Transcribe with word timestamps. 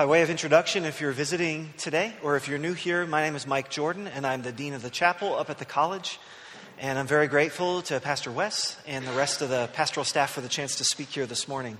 By 0.00 0.06
way 0.06 0.22
of 0.22 0.30
introduction, 0.30 0.86
if 0.86 1.02
you're 1.02 1.12
visiting 1.12 1.74
today 1.76 2.14
or 2.22 2.36
if 2.36 2.48
you're 2.48 2.56
new 2.56 2.72
here, 2.72 3.04
my 3.04 3.20
name 3.20 3.36
is 3.36 3.46
Mike 3.46 3.68
Jordan 3.68 4.06
and 4.06 4.26
I'm 4.26 4.40
the 4.40 4.50
Dean 4.50 4.72
of 4.72 4.80
the 4.80 4.88
Chapel 4.88 5.36
up 5.36 5.50
at 5.50 5.58
the 5.58 5.66
college. 5.66 6.18
And 6.78 6.98
I'm 6.98 7.06
very 7.06 7.28
grateful 7.28 7.82
to 7.82 8.00
Pastor 8.00 8.32
Wes 8.32 8.78
and 8.86 9.06
the 9.06 9.12
rest 9.12 9.42
of 9.42 9.50
the 9.50 9.68
pastoral 9.74 10.04
staff 10.04 10.30
for 10.30 10.40
the 10.40 10.48
chance 10.48 10.76
to 10.76 10.84
speak 10.84 11.08
here 11.08 11.26
this 11.26 11.46
morning. 11.46 11.76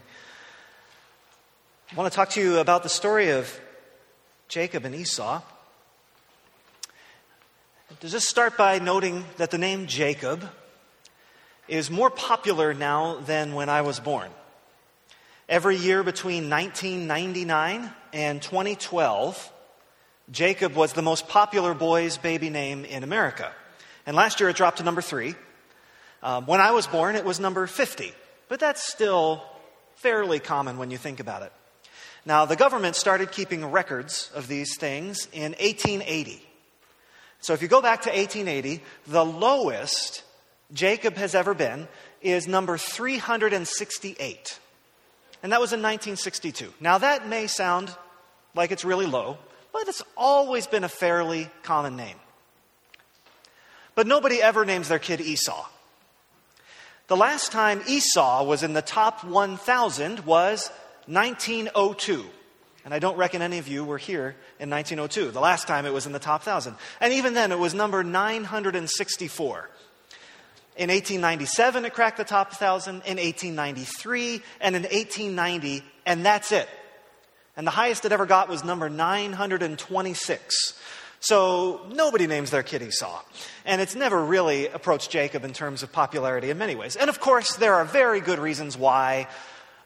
I 1.91 1.95
want 1.95 2.13
to 2.13 2.15
talk 2.15 2.29
to 2.33 2.43
you 2.43 2.59
about 2.59 2.83
the 2.83 2.91
story 2.91 3.31
of 3.31 3.59
Jacob 4.49 4.85
and 4.85 4.95
Esau. 4.95 5.41
To 8.01 8.07
just 8.07 8.29
start 8.29 8.55
by 8.59 8.81
noting 8.81 9.25
that 9.39 9.51
the 9.51 9.57
name 9.57 9.87
Jacob 9.87 10.47
is 11.69 11.91
more 11.91 12.11
popular 12.11 12.75
now 12.75 13.21
than 13.21 13.55
when 13.55 13.71
I 13.71 13.81
was 13.81 13.99
born. 13.99 14.31
Every 15.51 15.75
year 15.75 16.05
between 16.05 16.49
1999 16.49 17.91
and 18.13 18.41
2012, 18.41 19.53
Jacob 20.31 20.77
was 20.77 20.93
the 20.93 21.03
most 21.03 21.27
popular 21.27 21.75
boy's 21.75 22.17
baby 22.19 22.51
name 22.51 22.85
in 22.85 23.03
America. 23.03 23.51
And 24.07 24.15
last 24.15 24.39
year 24.39 24.49
it 24.49 24.55
dropped 24.55 24.79
to 24.79 24.85
number 24.85 25.03
three. 25.03 25.35
Um, 26.23 26.47
when 26.47 26.61
I 26.61 26.71
was 26.71 26.87
born, 26.87 27.17
it 27.17 27.25
was 27.25 27.41
number 27.41 27.67
50. 27.67 28.13
But 28.47 28.61
that's 28.61 28.81
still 28.81 29.43
fairly 29.97 30.39
common 30.39 30.79
when 30.79 30.93
you 30.93 30.99
think 30.99 31.19
about 31.19 31.43
it. 31.43 31.53
Now, 32.25 32.45
the 32.45 32.55
government 32.55 32.95
started 32.95 33.33
keeping 33.33 33.67
records 33.67 34.31
of 34.37 34.47
these 34.47 34.77
things 34.79 35.27
in 35.33 35.57
1880. 35.59 36.41
So 37.41 37.55
if 37.55 37.63
you 37.63 37.67
go 37.67 37.83
back 37.83 38.03
to 38.03 38.11
1880, 38.11 38.85
the 39.09 39.25
lowest 39.25 40.23
Jacob 40.73 41.17
has 41.17 41.35
ever 41.35 41.55
been 41.55 41.89
is 42.23 42.47
number 42.47 42.79
368. 42.79 44.61
And 45.43 45.53
that 45.53 45.61
was 45.61 45.73
in 45.73 45.81
1962. 45.81 46.73
Now, 46.81 46.99
that 46.99 47.27
may 47.27 47.47
sound 47.47 47.95
like 48.55 48.73
it's 48.73 48.85
really 48.85 49.07
low, 49.07 49.39
but 49.73 49.89
it's 49.89 50.03
always 50.17 50.67
been 50.67 50.85
a 50.85 50.89
fairly 50.89 51.51
common 51.63 51.97
name. 51.97 52.17
But 53.95 54.07
nobody 54.07 54.43
ever 54.43 54.65
names 54.65 54.89
their 54.89 54.99
kid 54.99 55.21
Esau. 55.21 55.67
The 57.07 57.17
last 57.17 57.53
time 57.53 57.83
Esau 57.89 58.45
was 58.45 58.63
in 58.63 58.73
the 58.73 58.83
top 58.83 59.25
1,000 59.25 60.21
was 60.21 60.71
1902. 61.07 62.25
And 62.85 62.95
I 62.95 62.99
don't 62.99 63.17
reckon 63.17 63.43
any 63.43 63.59
of 63.59 63.69
you 63.69 63.85
were 63.85 63.99
here 63.99 64.37
in 64.59 64.71
1902, 64.71 65.33
the 65.33 65.41
last 65.41 65.67
time 65.67 65.87
it 65.87 65.93
was 65.93 66.07
in 66.07 66.13
the 66.13 66.19
top 66.19 66.47
1,000. 66.47 66.77
And 67.01 67.13
even 67.13 67.35
then, 67.35 67.53
it 67.53 67.59
was 67.59 67.75
number 67.75 68.03
964. 68.03 69.71
In 70.77 70.89
1897, 70.89 71.85
it 71.85 71.95
cracked 71.95 72.17
the 72.17 72.25
top 72.25 72.49
1,000. 72.49 72.95
In 72.95 73.17
1893, 73.19 74.43
and 74.61 74.77
in 74.77 74.83
1890, 74.83 75.83
and 76.07 76.25
that's 76.25 76.53
it. 76.53 76.69
And 77.57 77.67
the 77.67 77.73
highest 77.73 78.05
it 78.05 78.13
ever 78.13 78.27
got 78.27 78.49
was 78.49 78.65
number 78.65 78.89
926. 78.89 80.81
So 81.21 81.83
nobody 81.93 82.27
names 82.27 82.51
their 82.51 82.63
kid 82.63 82.81
Esau. 82.81 83.23
And 83.67 83.83
it's 83.83 83.95
never 83.95 84.25
really 84.25 84.69
approached 84.69 85.11
Jacob 85.11 85.45
in 85.45 85.53
terms 85.53 85.83
of 85.83 85.93
popularity 85.93 86.49
in 86.49 86.57
many 86.57 86.75
ways. 86.75 86.97
And 86.97 87.11
of 87.11 87.21
course, 87.21 87.57
there 87.57 87.75
are 87.75 87.85
very 87.85 88.21
good 88.21 88.39
reasons 88.39 88.79
why 88.79 89.29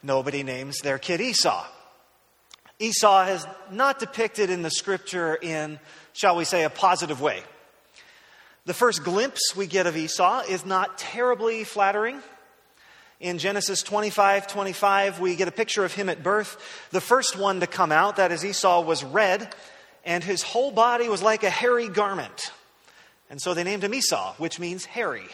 nobody 0.03 0.45
names 0.45 0.79
their 0.79 0.99
kid 0.99 1.21
Esau. 1.21 1.67
Esau 2.79 3.27
is 3.27 3.47
not 3.71 3.99
depicted 3.99 4.51
in 4.51 4.63
the 4.63 4.71
scripture 4.71 5.35
in, 5.35 5.81
shall 6.13 6.37
we 6.37 6.45
say, 6.45 6.63
a 6.63 6.71
positive 6.71 7.21
way. 7.21 7.43
The 8.67 8.73
first 8.73 9.05
glimpse 9.05 9.55
we 9.55 9.67
get 9.67 9.87
of 9.87 9.95
Esau 9.95 10.41
is 10.49 10.65
not 10.65 10.97
terribly 10.97 11.65
flattering. 11.65 12.23
In 13.21 13.37
Genesis 13.37 13.83
25 13.83 14.47
25, 14.47 15.21
we 15.21 15.37
get 15.37 15.49
a 15.49 15.53
picture 15.53 15.85
of 15.85 15.93
him 15.93 16.09
at 16.09 16.23
birth. 16.23 16.89
The 16.91 17.03
first 17.03 17.37
one 17.37 17.61
to 17.61 17.67
come 17.67 17.93
out, 17.93 18.17
that 18.17 18.33
is 18.33 18.43
Esau, 18.43 18.81
was 18.81 19.05
red, 19.05 19.55
and 20.03 20.25
his 20.25 20.43
whole 20.43 20.71
body 20.71 21.11
was 21.11 21.23
like 21.23 21.43
a 21.43 21.51
hairy 21.51 21.89
garment. 21.89 22.53
And 23.29 23.39
so 23.39 23.53
they 23.53 23.65
named 23.65 23.85
him 23.85 23.93
Esau, 23.93 24.33
which 24.39 24.59
means 24.59 24.87
hairy. 24.87 25.29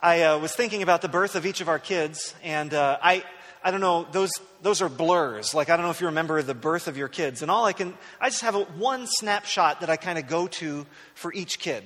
I 0.00 0.22
uh, 0.22 0.38
was 0.38 0.54
thinking 0.54 0.84
about 0.84 1.02
the 1.02 1.08
birth 1.08 1.34
of 1.34 1.44
each 1.44 1.60
of 1.60 1.68
our 1.68 1.80
kids, 1.80 2.36
and 2.44 2.72
uh, 2.72 2.98
I, 3.02 3.24
I 3.64 3.70
don't 3.70 3.80
know, 3.80 4.06
those, 4.10 4.32
those 4.62 4.82
are 4.82 4.88
blurs. 4.88 5.54
Like, 5.54 5.70
I 5.70 5.76
don't 5.76 5.84
know 5.84 5.90
if 5.90 6.00
you 6.00 6.08
remember 6.08 6.42
the 6.42 6.54
birth 6.54 6.88
of 6.88 6.96
your 6.96 7.08
kids. 7.08 7.42
And 7.42 7.50
all 7.50 7.64
I 7.64 7.72
can, 7.72 7.94
I 8.20 8.28
just 8.28 8.42
have 8.42 8.54
a, 8.54 8.64
one 8.64 9.06
snapshot 9.06 9.80
that 9.80 9.90
I 9.90 9.96
kind 9.96 10.18
of 10.18 10.26
go 10.26 10.46
to 10.48 10.86
for 11.14 11.32
each 11.32 11.58
kid. 11.58 11.84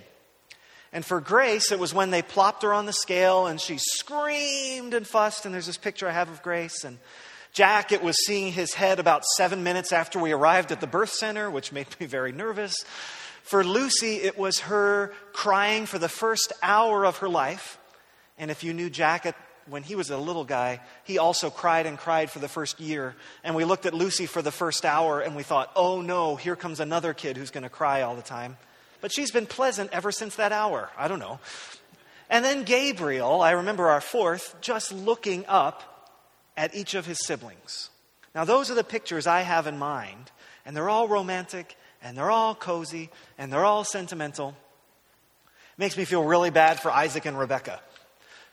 And 0.92 1.04
for 1.04 1.20
Grace, 1.20 1.72
it 1.72 1.78
was 1.78 1.92
when 1.92 2.10
they 2.10 2.22
plopped 2.22 2.62
her 2.62 2.72
on 2.72 2.86
the 2.86 2.92
scale 2.92 3.46
and 3.46 3.60
she 3.60 3.76
screamed 3.78 4.94
and 4.94 5.06
fussed. 5.06 5.44
And 5.44 5.54
there's 5.54 5.66
this 5.66 5.76
picture 5.76 6.08
I 6.08 6.12
have 6.12 6.30
of 6.30 6.42
Grace. 6.42 6.84
And 6.84 6.98
Jack, 7.52 7.92
it 7.92 8.02
was 8.02 8.16
seeing 8.24 8.52
his 8.52 8.74
head 8.74 8.98
about 8.98 9.24
seven 9.36 9.62
minutes 9.62 9.92
after 9.92 10.18
we 10.18 10.32
arrived 10.32 10.72
at 10.72 10.80
the 10.80 10.86
birth 10.86 11.12
center, 11.12 11.50
which 11.50 11.72
made 11.72 11.88
me 12.00 12.06
very 12.06 12.32
nervous. 12.32 12.74
For 13.42 13.62
Lucy, 13.62 14.16
it 14.16 14.38
was 14.38 14.60
her 14.60 15.12
crying 15.32 15.86
for 15.86 15.98
the 15.98 16.08
first 16.08 16.52
hour 16.62 17.04
of 17.06 17.18
her 17.18 17.28
life. 17.28 17.78
And 18.38 18.50
if 18.50 18.64
you 18.64 18.74
knew 18.74 18.90
Jack 18.90 19.24
at, 19.24 19.36
when 19.68 19.82
he 19.82 19.94
was 19.94 20.10
a 20.10 20.16
little 20.16 20.44
guy, 20.44 20.80
he 21.04 21.18
also 21.18 21.50
cried 21.50 21.86
and 21.86 21.98
cried 21.98 22.30
for 22.30 22.38
the 22.38 22.48
first 22.48 22.80
year. 22.80 23.14
And 23.44 23.54
we 23.54 23.64
looked 23.64 23.86
at 23.86 23.94
Lucy 23.94 24.26
for 24.26 24.42
the 24.42 24.52
first 24.52 24.84
hour 24.84 25.20
and 25.20 25.36
we 25.36 25.42
thought, 25.42 25.70
oh 25.76 26.00
no, 26.00 26.36
here 26.36 26.56
comes 26.56 26.80
another 26.80 27.14
kid 27.14 27.36
who's 27.36 27.50
going 27.50 27.64
to 27.64 27.68
cry 27.68 28.02
all 28.02 28.14
the 28.14 28.22
time. 28.22 28.56
But 29.00 29.12
she's 29.12 29.30
been 29.30 29.46
pleasant 29.46 29.90
ever 29.92 30.12
since 30.12 30.36
that 30.36 30.52
hour. 30.52 30.90
I 30.96 31.08
don't 31.08 31.18
know. 31.18 31.38
And 32.28 32.44
then 32.44 32.64
Gabriel, 32.64 33.40
I 33.40 33.52
remember 33.52 33.88
our 33.88 34.00
fourth, 34.00 34.56
just 34.60 34.92
looking 34.92 35.44
up 35.46 36.10
at 36.56 36.74
each 36.74 36.94
of 36.94 37.06
his 37.06 37.24
siblings. 37.24 37.90
Now, 38.34 38.44
those 38.44 38.70
are 38.70 38.74
the 38.74 38.84
pictures 38.84 39.26
I 39.26 39.42
have 39.42 39.66
in 39.66 39.78
mind, 39.78 40.30
and 40.64 40.76
they're 40.76 40.88
all 40.88 41.08
romantic, 41.08 41.76
and 42.02 42.16
they're 42.16 42.30
all 42.30 42.54
cozy, 42.54 43.10
and 43.38 43.52
they're 43.52 43.64
all 43.64 43.84
sentimental. 43.84 44.56
Makes 45.78 45.96
me 45.96 46.04
feel 46.04 46.24
really 46.24 46.50
bad 46.50 46.80
for 46.80 46.90
Isaac 46.90 47.26
and 47.26 47.38
Rebecca. 47.38 47.80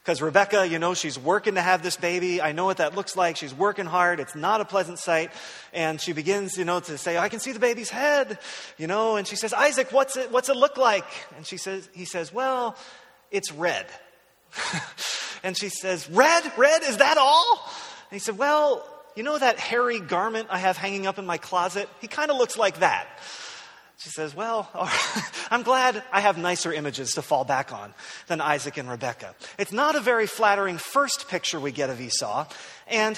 Because 0.04 0.22
Rebecca, 0.22 0.68
you 0.68 0.80
know, 0.80 0.94
she's 0.94 1.18
working 1.18 1.56
to 1.56 1.62
have 1.62 1.82
this 1.82 1.96
baby. 1.96 2.42
I 2.42 2.52
know 2.52 2.66
what 2.66 2.78
that 2.78 2.94
looks 2.94 3.16
like. 3.16 3.38
She's 3.38 3.54
working 3.54 3.86
hard. 3.86 4.20
It's 4.20 4.36
not 4.36 4.60
a 4.60 4.66
pleasant 4.66 5.00
sight. 5.00 5.32
And 5.72 6.02
she 6.02 6.12
begins, 6.12 6.58
you 6.58 6.66
know, 6.66 6.82
to 6.82 6.98
say, 6.98 7.18
I 7.18 7.30
can 7.30 7.40
see 7.40 7.54
the 7.54 7.60
baby's 7.60 7.90
head, 7.90 8.38
you 8.78 8.86
know, 8.86 9.16
and 9.16 9.26
she 9.26 9.38
says, 9.38 9.54
Isaac, 9.54 9.94
what's 9.94 10.18
it, 10.18 10.30
what's 10.30 10.50
it 10.50 10.58
look 10.58 10.76
like? 10.76 11.06
And 11.38 11.48
she 11.48 11.56
says, 11.56 11.88
he 11.94 12.04
says, 12.04 12.34
well, 12.34 12.76
it's 13.32 13.54
red. 13.54 13.86
and 15.44 15.58
she 15.58 15.70
says, 15.70 16.10
red? 16.10 16.52
Red? 16.58 16.84
Is 16.84 16.98
that 16.98 17.18
all? 17.18 17.64
And 18.12 18.16
he 18.16 18.20
said, 18.20 18.38
well, 18.38 18.86
you 19.16 19.24
know 19.24 19.38
that 19.38 19.58
hairy 19.58 20.02
garment 20.02 20.50
I 20.52 20.58
have 20.58 20.76
hanging 20.76 21.08
up 21.08 21.18
in 21.18 21.26
my 21.26 21.38
closet? 21.38 21.88
He 22.02 22.10
kind 22.10 22.30
of 22.30 22.36
looks 22.36 22.58
like 22.58 22.80
that. 22.80 23.08
She 24.04 24.10
says, 24.10 24.36
Well, 24.36 24.70
I'm 25.50 25.64
glad 25.64 26.04
I 26.12 26.20
have 26.20 26.38
nicer 26.38 26.74
images 26.74 27.12
to 27.12 27.22
fall 27.22 27.46
back 27.46 27.72
on 27.72 27.94
than 28.28 28.42
Isaac 28.42 28.76
and 28.76 28.90
Rebekah. 28.90 29.34
It's 29.58 29.72
not 29.72 29.96
a 29.96 30.02
very 30.02 30.28
flattering 30.28 30.78
first 30.78 31.30
picture 31.30 31.58
we 31.58 31.72
get 31.72 31.90
of 31.90 32.02
Esau. 32.02 32.46
And 32.88 33.18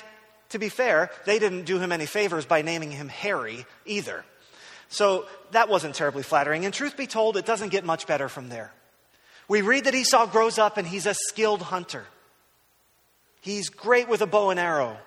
to 0.49 0.59
be 0.59 0.69
fair, 0.69 1.09
they 1.25 1.39
didn't 1.39 1.65
do 1.65 1.79
him 1.79 1.91
any 1.91 2.05
favors 2.05 2.45
by 2.45 2.61
naming 2.61 2.91
him 2.91 3.09
Harry 3.09 3.65
either. 3.87 4.23
So 4.87 5.25
that 5.51 5.69
wasn't 5.69 5.95
terribly 5.95 6.21
flattering. 6.21 6.65
And 6.65 6.73
truth 6.73 6.95
be 6.95 7.07
told, 7.07 7.35
it 7.35 7.47
doesn't 7.47 7.69
get 7.69 7.83
much 7.83 8.05
better 8.05 8.29
from 8.29 8.49
there. 8.49 8.71
We 9.47 9.63
read 9.63 9.85
that 9.85 9.95
Esau 9.95 10.27
grows 10.27 10.59
up 10.59 10.77
and 10.77 10.87
he's 10.87 11.07
a 11.07 11.15
skilled 11.15 11.63
hunter. 11.63 12.05
He's 13.41 13.69
great 13.69 14.07
with 14.07 14.21
a 14.21 14.27
bow 14.27 14.51
and 14.51 14.59
arrow. 14.59 14.97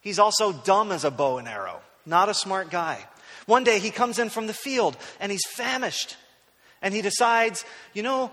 He's 0.00 0.18
also 0.18 0.52
dumb 0.52 0.92
as 0.92 1.04
a 1.04 1.10
bow 1.10 1.36
and 1.36 1.46
arrow, 1.46 1.82
not 2.06 2.30
a 2.30 2.34
smart 2.34 2.70
guy. 2.70 3.04
One 3.46 3.64
day 3.64 3.78
he 3.78 3.90
comes 3.90 4.18
in 4.18 4.30
from 4.30 4.46
the 4.46 4.54
field 4.54 4.96
and 5.20 5.30
he's 5.30 5.46
famished. 5.46 6.16
And 6.82 6.92
he 6.94 7.02
decides, 7.02 7.64
you 7.92 8.02
know, 8.02 8.30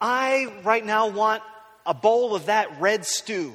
I 0.00 0.52
right 0.64 0.84
now 0.84 1.08
want 1.08 1.42
a 1.84 1.94
bowl 1.94 2.34
of 2.34 2.46
that 2.46 2.80
red 2.80 3.04
stew 3.04 3.52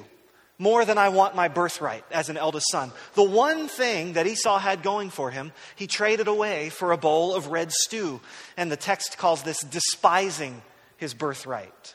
more 0.58 0.84
than 0.84 0.98
I 0.98 1.10
want 1.10 1.34
my 1.34 1.48
birthright 1.48 2.04
as 2.10 2.28
an 2.28 2.36
eldest 2.36 2.70
son. 2.70 2.90
The 3.14 3.22
one 3.22 3.68
thing 3.68 4.14
that 4.14 4.26
Esau 4.26 4.58
had 4.58 4.82
going 4.82 5.10
for 5.10 5.30
him, 5.30 5.52
he 5.74 5.86
traded 5.86 6.28
away 6.28 6.70
for 6.70 6.92
a 6.92 6.96
bowl 6.96 7.34
of 7.34 7.48
red 7.48 7.72
stew. 7.72 8.20
And 8.56 8.70
the 8.70 8.76
text 8.76 9.18
calls 9.18 9.42
this 9.42 9.60
despising 9.60 10.62
his 10.96 11.12
birthright. 11.12 11.94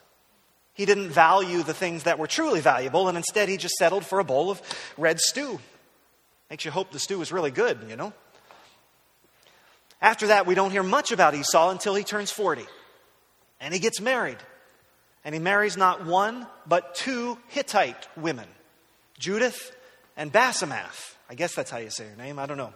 He 0.74 0.86
didn't 0.86 1.10
value 1.10 1.64
the 1.64 1.74
things 1.74 2.04
that 2.04 2.20
were 2.20 2.28
truly 2.28 2.62
valuable, 2.62 3.08
and 3.08 3.18
instead 3.18 3.50
he 3.50 3.58
just 3.58 3.76
settled 3.76 4.06
for 4.06 4.20
a 4.20 4.24
bowl 4.24 4.50
of 4.50 4.62
red 4.98 5.20
stew. 5.20 5.60
Makes 6.50 6.66
you 6.66 6.72
hope 6.72 6.92
the 6.92 7.00
stew 7.00 7.20
was 7.20 7.32
really 7.32 7.52
good, 7.52 7.80
you 7.90 7.96
know? 7.96 8.14
After 10.02 10.28
that, 10.28 10.48
we 10.48 10.56
don't 10.56 10.72
hear 10.72 10.84
much 10.84 11.12
about 11.12 11.36
Esau 11.36 11.70
until 11.70 11.94
he 11.94 12.04
turns 12.04 12.32
40. 12.32 12.66
And 13.60 13.74
he 13.74 13.80
gets 13.80 14.02
married. 14.02 14.38
And 15.24 15.36
he 15.36 15.40
marries 15.40 15.78
not 15.78 16.06
one, 16.06 16.48
but 16.66 16.96
two 16.96 17.38
Hittite 17.50 18.08
women 18.18 18.48
Judith 19.20 19.76
and 20.18 20.34
Basemath. 20.34 21.16
I 21.30 21.36
guess 21.36 21.54
that's 21.54 21.70
how 21.70 21.78
you 21.78 21.92
say 21.92 22.08
her 22.08 22.16
name. 22.16 22.40
I 22.40 22.48
don't 22.48 22.58
know. 22.58 22.74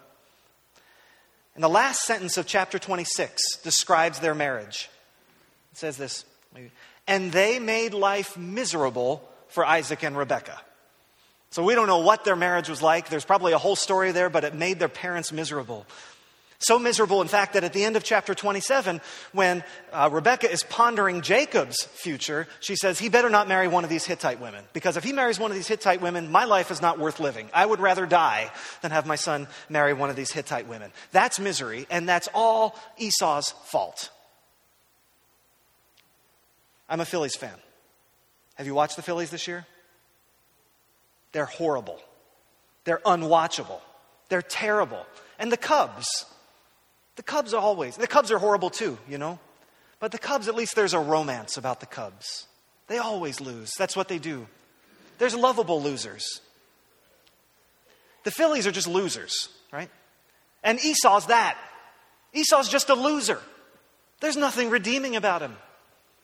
And 1.55 1.63
the 1.63 1.69
last 1.69 2.03
sentence 2.03 2.37
of 2.37 2.45
chapter 2.45 2.77
26 2.77 3.57
describes 3.63 4.19
their 4.19 4.35
marriage. 4.35 4.89
It 5.71 5.77
says 5.79 5.97
this 5.97 6.25
And 7.07 7.31
they 7.31 7.57
made 7.59 7.93
life 7.93 8.37
miserable 8.37 9.27
for 9.47 9.65
Isaac 9.65 10.03
and 10.03 10.15
Rebekah. 10.15 10.61
So 11.49 11.63
we 11.63 11.73
don't 11.73 11.87
know 11.87 11.99
what 11.99 12.25
their 12.25 12.35
marriage 12.35 12.69
was 12.69 12.81
like. 12.81 13.09
There's 13.09 13.25
probably 13.25 13.53
a 13.53 13.57
whole 13.57 13.77
story 13.77 14.11
there, 14.11 14.29
but 14.29 14.43
it 14.43 14.53
made 14.53 14.77
their 14.77 14.89
parents 14.89 15.31
miserable. 15.31 15.85
So 16.59 16.79
miserable, 16.79 17.21
in 17.21 17.27
fact, 17.27 17.53
that 17.53 17.63
at 17.63 17.73
the 17.73 17.83
end 17.83 17.95
of 17.95 18.03
chapter 18.03 18.33
27, 18.33 19.01
when 19.33 19.63
uh, 19.91 20.09
Rebecca 20.11 20.49
is 20.49 20.63
pondering 20.63 21.21
Jacob's 21.21 21.83
future, 21.83 22.47
she 22.61 22.75
says, 22.75 22.97
He 22.97 23.09
better 23.09 23.29
not 23.29 23.47
marry 23.47 23.67
one 23.67 23.83
of 23.83 23.89
these 23.89 24.05
Hittite 24.05 24.39
women. 24.39 24.63
Because 24.71 24.95
if 24.95 25.03
he 25.03 25.11
marries 25.11 25.37
one 25.37 25.51
of 25.51 25.57
these 25.57 25.67
Hittite 25.67 26.01
women, 26.01 26.31
my 26.31 26.45
life 26.45 26.71
is 26.71 26.81
not 26.81 26.97
worth 26.97 27.19
living. 27.19 27.49
I 27.53 27.65
would 27.65 27.81
rather 27.81 28.05
die 28.05 28.51
than 28.81 28.91
have 28.91 29.05
my 29.05 29.15
son 29.15 29.47
marry 29.69 29.93
one 29.93 30.09
of 30.09 30.15
these 30.15 30.31
Hittite 30.31 30.67
women. 30.67 30.91
That's 31.11 31.39
misery, 31.39 31.87
and 31.89 32.07
that's 32.07 32.29
all 32.33 32.79
Esau's 32.97 33.51
fault. 33.65 34.09
I'm 36.87 37.01
a 37.01 37.05
Phillies 37.05 37.35
fan. 37.35 37.55
Have 38.55 38.65
you 38.65 38.75
watched 38.75 38.95
the 38.95 39.01
Phillies 39.01 39.29
this 39.29 39.47
year? 39.47 39.65
They're 41.33 41.45
horrible. 41.45 41.99
They're 42.85 43.01
unwatchable. 43.05 43.81
They're 44.29 44.41
terrible. 44.41 45.05
And 45.37 45.51
the 45.51 45.57
Cubs, 45.57 46.25
the 47.15 47.23
Cubs 47.23 47.53
are 47.53 47.61
always, 47.61 47.95
the 47.95 48.07
Cubs 48.07 48.31
are 48.31 48.37
horrible 48.37 48.69
too, 48.69 48.97
you 49.07 49.17
know? 49.17 49.39
But 49.99 50.11
the 50.11 50.17
Cubs, 50.17 50.47
at 50.47 50.55
least 50.55 50.75
there's 50.75 50.93
a 50.93 50.99
romance 50.99 51.57
about 51.57 51.79
the 51.79 51.85
Cubs. 51.85 52.47
They 52.87 52.97
always 52.97 53.41
lose. 53.41 53.71
That's 53.77 53.95
what 53.95 54.07
they 54.07 54.19
do. 54.19 54.47
There's 55.17 55.35
lovable 55.35 55.81
losers. 55.81 56.41
The 58.23 58.31
Phillies 58.31 58.67
are 58.67 58.71
just 58.71 58.87
losers, 58.87 59.49
right? 59.71 59.89
And 60.63 60.79
Esau's 60.83 61.27
that. 61.27 61.57
Esau's 62.33 62.69
just 62.69 62.89
a 62.89 62.95
loser. 62.95 63.39
There's 64.19 64.37
nothing 64.37 64.69
redeeming 64.69 65.15
about 65.15 65.41
him. 65.41 65.55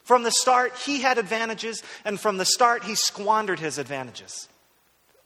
From 0.04 0.24
the 0.24 0.32
start, 0.32 0.76
he 0.78 1.02
had 1.02 1.18
advantages, 1.18 1.84
and 2.04 2.20
from 2.20 2.38
the 2.38 2.46
start, 2.46 2.84
he 2.84 2.96
squandered 2.96 3.60
his 3.60 3.78
advantages 3.78 4.50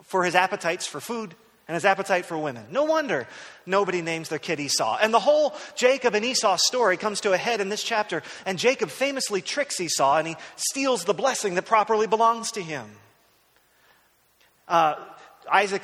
for 0.04 0.24
his 0.24 0.36
appetites 0.36 0.86
for 0.86 1.00
food 1.00 1.34
and 1.68 1.74
his 1.74 1.86
appetite 1.86 2.26
for 2.26 2.38
women. 2.38 2.66
No 2.70 2.84
wonder 2.84 3.28
nobody 3.66 4.02
names 4.02 4.30
their 4.30 4.40
kid 4.40 4.60
Esau. 4.60 4.98
And 5.02 5.14
the 5.14 5.20
whole 5.20 5.56
Jacob 5.76 6.14
and 6.14 6.24
Esau 6.24 6.58
story 6.58 6.98
comes 6.98 7.22
to 7.22 7.34
a 7.34 7.38
head 7.38 7.60
in 7.60 7.70
this 7.70 7.84
chapter. 7.84 8.22
And 8.46 8.60
Jacob 8.60 8.90
famously 8.90 9.42
tricks 9.42 9.80
Esau 9.80 10.18
and 10.18 10.28
he 10.28 10.36
steals 10.56 11.06
the 11.06 11.14
blessing 11.14 11.56
that 11.56 11.66
properly 11.66 12.08
belongs 12.08 12.52
to 12.52 12.62
him. 12.62 12.86
Uh, 14.68 14.96
Isaac 15.52 15.82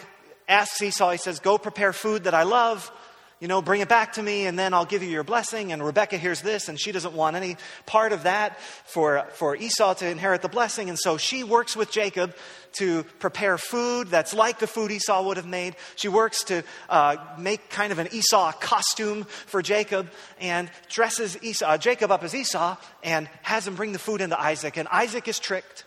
asks 0.47 0.81
Esau, 0.81 1.11
he 1.11 1.17
says, 1.17 1.39
Go 1.39 1.57
prepare 1.57 1.93
food 1.93 2.25
that 2.25 2.33
I 2.33 2.43
love 2.43 2.91
you 3.41 3.47
know, 3.47 3.59
bring 3.59 3.81
it 3.81 3.89
back 3.89 4.13
to 4.13 4.23
me 4.23 4.45
and 4.45 4.57
then 4.57 4.71
I'll 4.71 4.85
give 4.85 5.01
you 5.01 5.09
your 5.09 5.23
blessing. 5.23 5.71
And 5.71 5.83
Rebecca 5.83 6.15
hears 6.15 6.41
this 6.41 6.69
and 6.69 6.79
she 6.79 6.91
doesn't 6.91 7.15
want 7.15 7.35
any 7.35 7.57
part 7.87 8.13
of 8.13 8.23
that 8.23 8.59
for, 8.85 9.25
for 9.33 9.55
Esau 9.55 9.95
to 9.95 10.07
inherit 10.07 10.43
the 10.43 10.47
blessing. 10.47 10.89
And 10.89 10.99
so 10.99 11.17
she 11.17 11.43
works 11.43 11.75
with 11.75 11.89
Jacob 11.89 12.35
to 12.73 13.03
prepare 13.17 13.57
food 13.57 14.09
that's 14.09 14.35
like 14.35 14.59
the 14.59 14.67
food 14.67 14.91
Esau 14.91 15.23
would 15.23 15.37
have 15.37 15.47
made. 15.47 15.75
She 15.95 16.07
works 16.07 16.43
to 16.45 16.63
uh, 16.87 17.17
make 17.39 17.67
kind 17.71 17.91
of 17.91 17.97
an 17.97 18.09
Esau 18.11 18.51
costume 18.51 19.23
for 19.23 19.63
Jacob 19.63 20.11
and 20.39 20.69
dresses 20.87 21.35
Esau, 21.41 21.65
uh, 21.65 21.77
Jacob 21.79 22.11
up 22.11 22.23
as 22.23 22.35
Esau 22.35 22.77
and 23.03 23.27
has 23.41 23.67
him 23.67 23.73
bring 23.73 23.91
the 23.91 23.99
food 23.99 24.21
into 24.21 24.39
Isaac. 24.39 24.77
And 24.77 24.87
Isaac 24.89 25.27
is 25.27 25.39
tricked 25.39 25.85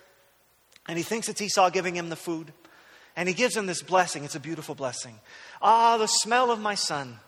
and 0.89 0.99
he 0.99 1.05
thinks 1.05 1.29
it's 1.29 1.41
Esau 1.41 1.71
giving 1.71 1.95
him 1.95 2.09
the 2.09 2.17
food. 2.17 2.53
And 3.15 3.29
he 3.29 3.35
gives 3.35 3.57
him 3.57 3.67
this 3.67 3.81
blessing. 3.81 4.25
It's 4.25 4.35
a 4.35 4.41
beautiful 4.41 4.75
blessing. 4.75 5.21
Ah, 5.63 5.99
the 5.99 6.09
smell 6.09 6.51
of 6.51 6.59
my 6.59 6.75
son 6.75 7.21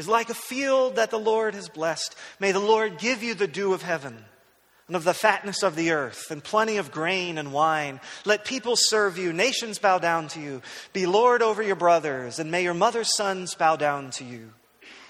is 0.00 0.08
like 0.08 0.30
a 0.30 0.34
field 0.34 0.96
that 0.96 1.10
the 1.10 1.18
Lord 1.18 1.54
has 1.54 1.68
blessed. 1.68 2.16
May 2.40 2.52
the 2.52 2.58
Lord 2.58 2.98
give 2.98 3.22
you 3.22 3.34
the 3.34 3.46
dew 3.46 3.74
of 3.74 3.82
heaven 3.82 4.16
and 4.86 4.96
of 4.96 5.04
the 5.04 5.12
fatness 5.12 5.62
of 5.62 5.76
the 5.76 5.90
earth 5.90 6.30
and 6.30 6.42
plenty 6.42 6.78
of 6.78 6.90
grain 6.90 7.36
and 7.36 7.52
wine. 7.52 8.00
Let 8.24 8.46
people 8.46 8.76
serve 8.76 9.18
you, 9.18 9.34
nations 9.34 9.78
bow 9.78 9.98
down 9.98 10.28
to 10.28 10.40
you. 10.40 10.62
Be 10.94 11.04
Lord 11.04 11.42
over 11.42 11.62
your 11.62 11.76
brothers, 11.76 12.38
and 12.38 12.50
may 12.50 12.62
your 12.62 12.72
mother's 12.74 13.14
sons 13.14 13.54
bow 13.54 13.76
down 13.76 14.10
to 14.12 14.24
you. 14.24 14.52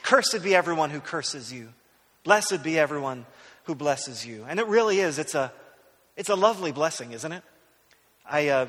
Cursed 0.03 0.43
be 0.43 0.57
everyone 0.57 0.91
who 0.91 1.01
curses 1.01 1.53
you. 1.53 1.69
Blessed 2.25 2.65
be 2.65 2.77
everyone 2.77 3.27
who 3.65 3.77
blesses 3.77 4.27
you. 4.27 4.45
And 4.49 4.59
it 4.59 4.67
really 4.67 4.99
is. 4.99 5.21
It's 5.21 5.37
a, 5.37 5.53
it's 6.17 6.31
a 6.31 6.35
lovely 6.35 6.73
blessing, 6.73 7.13
isn't 7.13 7.31
it? 7.31 7.45
I 8.29 8.49
uh, 8.49 8.67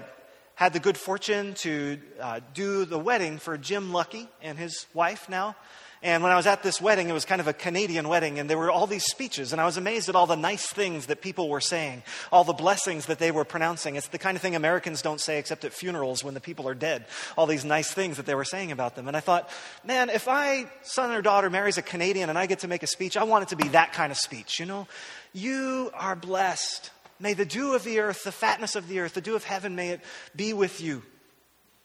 had 0.54 0.74
the 0.74 0.80
good 0.80 0.98
fortune 0.98 1.56
to 1.56 1.98
uh, 2.20 2.42
do 2.54 2.86
the 2.86 3.00
wedding 3.00 3.40
for 3.40 3.58
Jim 3.58 3.92
Lucky 3.92 4.30
and 4.44 4.60
his 4.60 4.86
wife 4.94 5.28
now. 5.28 5.56
And 6.04 6.24
when 6.24 6.32
I 6.32 6.36
was 6.36 6.48
at 6.48 6.64
this 6.64 6.82
wedding, 6.82 7.10
it 7.10 7.14
was 7.14 7.26
kind 7.26 7.40
of 7.40 7.48
a 7.48 7.54
Canadian 7.54 8.08
wedding, 8.08 8.40
and 8.40 8.50
there 8.50 8.58
were 8.58 8.72
all 8.72 8.88
these 8.88 9.06
speeches, 9.06 9.52
and 9.52 9.62
I 9.62 9.66
was 9.66 9.78
amazed 9.78 10.10
at 10.10 10.16
all 10.16 10.26
the 10.26 10.36
nice 10.36 10.66
things 10.66 11.06
that 11.06 11.22
people 11.22 11.48
were 11.48 11.62
saying, 11.62 12.02
all 12.32 12.44
the 12.44 12.54
blessings 12.54 13.06
that 13.06 13.20
they 13.20 13.30
were 13.30 13.46
pronouncing. 13.46 13.96
It's 13.96 14.08
the 14.08 14.18
kind 14.18 14.36
of 14.36 14.42
thing 14.42 14.56
Americans 14.56 15.04
don't 15.04 15.22
say 15.22 15.38
except 15.38 15.64
at 15.64 15.74
funerals 15.74 16.24
when 16.24 16.34
the 16.34 16.40
people 16.40 16.68
are 16.68 16.74
dead, 16.74 17.06
all 17.38 17.46
these 17.46 17.64
nice 17.64 17.94
things 17.94 18.18
that 18.18 18.26
they 18.26 18.34
were 18.34 18.44
saying 18.44 18.72
about 18.72 18.96
them. 18.96 19.08
And 19.08 19.16
I 19.16 19.20
thought, 19.20 19.48
man, 19.86 20.10
if 20.10 20.26
my 20.26 20.66
son 20.82 21.12
or 21.12 21.22
daughter 21.22 21.52
marries 21.52 21.78
a 21.78 21.84
Canadian 21.84 22.30
and 22.30 22.38
I 22.38 22.48
get 22.48 22.60
to 22.60 22.68
make 22.68 22.82
a 22.82 22.88
speech, 22.88 23.16
I 23.16 23.24
want 23.24 23.44
it 23.44 23.50
to 23.50 23.56
be 23.56 23.68
that 23.70 23.94
kind 23.94 24.12
of 24.12 24.18
speech, 24.18 24.60
you 24.60 24.66
know? 24.66 24.88
You 25.34 25.92
are 25.94 26.16
blessed. 26.16 26.90
May 27.20 27.36
the 27.36 27.46
dew 27.46 27.76
of 27.76 27.84
the 27.84 28.00
earth, 28.00 28.24
the 28.24 28.32
fatness 28.32 28.76
of 28.76 28.88
the 28.88 29.02
earth, 29.02 29.14
the 29.14 29.22
dew 29.22 29.36
of 29.36 29.44
heaven, 29.44 29.76
may 29.76 29.90
it 29.90 30.02
be 30.36 30.54
with 30.54 30.82
you. 30.82 31.04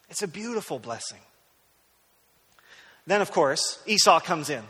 It's 0.09 0.23
a 0.23 0.29
beautiful 0.29 0.79
blessing. 0.79 1.21
Then, 3.07 3.21
of 3.21 3.31
course, 3.31 3.79
Esau 3.87 4.21
comes 4.21 4.51
in. 4.51 4.65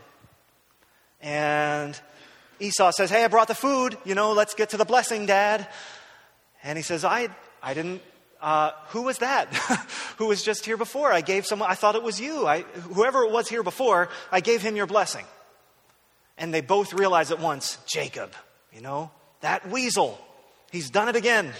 And 1.23 1.99
Esau 2.61 2.91
says, 2.91 3.11
Hey, 3.11 3.25
I 3.25 3.29
brought 3.29 3.49
the 3.49 3.55
food. 3.55 3.97
You 4.05 4.15
know, 4.15 4.33
let's 4.33 4.55
get 4.55 4.71
to 4.71 4.77
the 4.77 4.85
blessing, 4.85 5.27
Dad. 5.27 5.67
And 6.63 6.77
he 6.77 6.83
says, 6.83 7.05
I, 7.05 7.29
I 7.63 7.75
didn't. 7.75 8.03
Uh, 8.41 8.73
who 8.89 9.03
was 9.03 9.19
that? 9.19 9.53
who 10.19 10.27
was 10.27 10.43
just 10.43 10.67
here 10.67 10.77
before? 10.77 11.11
I 11.11 11.23
gave 11.23 11.47
someone, 11.47 11.71
I 11.71 11.75
thought 11.75 11.95
it 11.95 12.03
was 12.03 12.21
you. 12.21 12.47
I, 12.47 12.63
whoever 12.63 13.25
it 13.25 13.33
was 13.33 13.49
here 13.49 13.63
before, 13.63 14.11
I 14.31 14.41
gave 14.41 14.61
him 14.61 14.77
your 14.77 14.87
blessing. 14.87 15.25
And 16.37 16.53
they 16.53 16.61
both 16.61 16.93
realize 16.93 17.31
at 17.31 17.41
once 17.41 17.79
Jacob, 17.87 18.33
you 18.75 18.83
know, 18.83 19.11
that 19.41 19.69
weasel. 19.71 20.21
He's 20.71 20.91
done 20.91 21.09
it 21.09 21.17
again. 21.17 21.53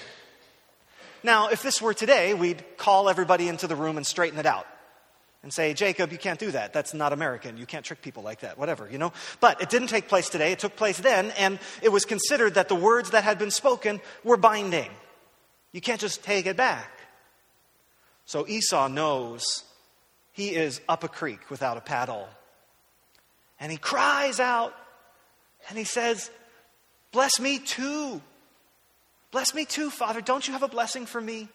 Now, 1.23 1.49
if 1.49 1.63
this 1.63 1.81
were 1.81 1.95
today, 1.95 2.35
we'd 2.35 2.63
call 2.77 3.09
everybody 3.09 3.49
into 3.49 3.67
the 3.67 3.75
room 3.75 3.97
and 3.97 4.07
straighten 4.07 4.39
it 4.39 4.47
out 4.47 4.67
and 5.47 5.53
say, 5.53 5.75
Jacob, 5.75 6.11
you 6.11 6.19
can't 6.19 6.41
do 6.41 6.51
that. 6.51 6.73
That's 6.73 6.93
not 6.93 7.13
American. 7.13 7.57
You 7.57 7.67
can't 7.67 7.85
trick 7.85 8.03
people 8.03 8.25
like 8.25 8.41
that, 8.41 8.59
whatever, 8.59 8.89
you 8.91 8.99
know? 8.99 9.13
But 9.39 9.63
it 9.63 9.71
didn't 9.71 9.87
take 9.87 10.09
place 10.09 10.29
today. 10.29 10.51
It 10.51 10.59
took 10.59 10.75
place 10.75 10.99
then, 10.99 11.31
and 11.39 11.61
it 11.83 11.93
was 11.93 12.05
considered 12.05 12.55
that 12.55 12.67
the 12.67 12.75
words 12.75 13.11
that 13.11 13.23
had 13.23 13.39
been 13.39 13.53
spoken 13.53 14.01
were 14.25 14.37
binding. 14.37 14.91
You 15.71 15.81
can't 15.81 16.01
just 16.01 16.25
take 16.25 16.47
it 16.47 16.57
back. 16.57 16.91
So 18.25 18.45
Esau 18.49 18.89
knows 18.89 19.63
he 20.33 20.49
is 20.49 20.81
up 20.89 21.05
a 21.05 21.09
creek 21.09 21.49
without 21.49 21.77
a 21.77 21.81
paddle. 21.81 22.27
And 23.61 23.71
he 23.71 23.79
cries 23.79 24.41
out 24.41 24.75
and 25.69 25.79
he 25.79 25.85
says, 25.85 26.29
Bless 27.13 27.39
me 27.39 27.61
too. 27.61 28.21
Bless 29.31 29.55
me 29.55 29.65
too, 29.65 29.91
Father. 29.91 30.21
Don't 30.21 30.45
you 30.49 30.55
have 30.55 30.65
a 30.65 30.69
blessing 30.69 31.07
for 31.07 31.21
me? 31.21 31.49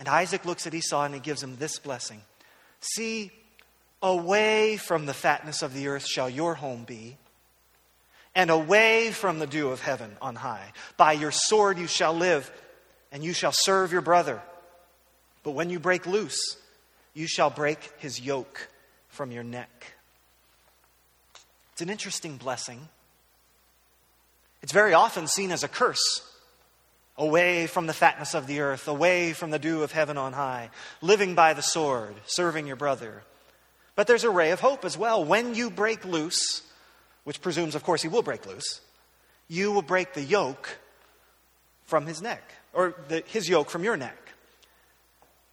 And 0.00 0.08
Isaac 0.08 0.46
looks 0.46 0.66
at 0.66 0.74
Esau 0.74 1.04
and 1.04 1.14
he 1.14 1.20
gives 1.20 1.42
him 1.42 1.56
this 1.56 1.78
blessing 1.78 2.22
See, 2.80 3.30
away 4.02 4.78
from 4.78 5.04
the 5.04 5.12
fatness 5.12 5.60
of 5.60 5.74
the 5.74 5.88
earth 5.88 6.06
shall 6.06 6.30
your 6.30 6.54
home 6.54 6.84
be, 6.84 7.18
and 8.34 8.50
away 8.50 9.10
from 9.12 9.38
the 9.38 9.46
dew 9.46 9.68
of 9.68 9.82
heaven 9.82 10.16
on 10.22 10.34
high. 10.34 10.72
By 10.96 11.12
your 11.12 11.30
sword 11.30 11.78
you 11.78 11.86
shall 11.86 12.14
live, 12.14 12.50
and 13.12 13.22
you 13.22 13.34
shall 13.34 13.52
serve 13.52 13.92
your 13.92 14.00
brother. 14.00 14.40
But 15.42 15.50
when 15.50 15.68
you 15.68 15.78
break 15.78 16.06
loose, 16.06 16.56
you 17.12 17.26
shall 17.26 17.50
break 17.50 17.92
his 17.98 18.18
yoke 18.18 18.68
from 19.10 19.30
your 19.30 19.44
neck. 19.44 19.92
It's 21.72 21.82
an 21.82 21.90
interesting 21.90 22.38
blessing. 22.38 22.88
It's 24.62 24.72
very 24.72 24.94
often 24.94 25.26
seen 25.26 25.52
as 25.52 25.64
a 25.64 25.68
curse 25.68 26.29
away 27.16 27.66
from 27.66 27.86
the 27.86 27.92
fatness 27.92 28.34
of 28.34 28.46
the 28.46 28.60
earth, 28.60 28.88
away 28.88 29.32
from 29.32 29.50
the 29.50 29.58
dew 29.58 29.82
of 29.82 29.92
heaven 29.92 30.16
on 30.16 30.32
high, 30.32 30.70
living 31.02 31.34
by 31.34 31.52
the 31.52 31.62
sword, 31.62 32.14
serving 32.26 32.66
your 32.66 32.76
brother. 32.76 33.22
But 33.94 34.06
there's 34.06 34.24
a 34.24 34.30
ray 34.30 34.50
of 34.52 34.60
hope 34.60 34.84
as 34.84 34.96
well. 34.96 35.24
When 35.24 35.54
you 35.54 35.70
break 35.70 36.04
loose, 36.04 36.62
which 37.24 37.42
presumes, 37.42 37.74
of 37.74 37.82
course, 37.82 38.02
he 38.02 38.08
will 38.08 38.22
break 38.22 38.46
loose, 38.46 38.80
you 39.48 39.72
will 39.72 39.82
break 39.82 40.14
the 40.14 40.22
yoke 40.22 40.78
from 41.84 42.06
his 42.06 42.22
neck, 42.22 42.42
or 42.72 42.94
the, 43.08 43.22
his 43.26 43.48
yoke 43.48 43.68
from 43.68 43.84
your 43.84 43.96
neck. 43.96 44.29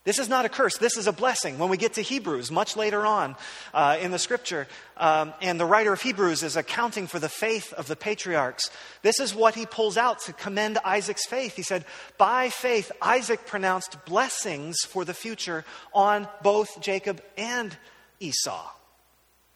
This 0.07 0.19
is 0.19 0.29
not 0.29 0.45
a 0.45 0.49
curse, 0.49 0.77
this 0.77 0.95
is 0.95 1.05
a 1.05 1.11
blessing. 1.11 1.57
When 1.57 1.67
we 1.67 1.75
get 1.75 1.95
to 1.95 2.01
Hebrews, 2.01 2.49
much 2.49 2.77
later 2.77 3.05
on 3.05 3.35
uh, 3.73 3.97
in 3.99 4.11
the 4.11 4.17
scripture, 4.17 4.65
um, 4.95 5.33
and 5.41 5.59
the 5.59 5.65
writer 5.65 5.91
of 5.91 6.01
Hebrews 6.01 6.43
is 6.43 6.55
accounting 6.55 7.07
for 7.07 7.19
the 7.19 7.27
faith 7.27 7.73
of 7.73 7.87
the 7.87 7.97
patriarchs, 7.97 8.69
this 9.01 9.19
is 9.19 9.35
what 9.35 9.53
he 9.53 9.65
pulls 9.65 9.97
out 9.97 10.19
to 10.19 10.31
commend 10.31 10.77
Isaac's 10.77 11.27
faith. 11.27 11.57
He 11.57 11.61
said, 11.61 11.83
By 12.17 12.47
faith, 12.47 12.89
Isaac 13.01 13.45
pronounced 13.45 13.97
blessings 14.05 14.77
for 14.87 15.03
the 15.03 15.13
future 15.13 15.65
on 15.93 16.29
both 16.41 16.79
Jacob 16.79 17.21
and 17.37 17.75
Esau. 18.21 18.65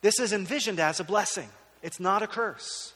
This 0.01 0.19
is 0.19 0.33
envisioned 0.33 0.81
as 0.81 0.99
a 0.99 1.05
blessing, 1.05 1.47
it's 1.81 2.01
not 2.01 2.23
a 2.23 2.27
curse. 2.27 2.91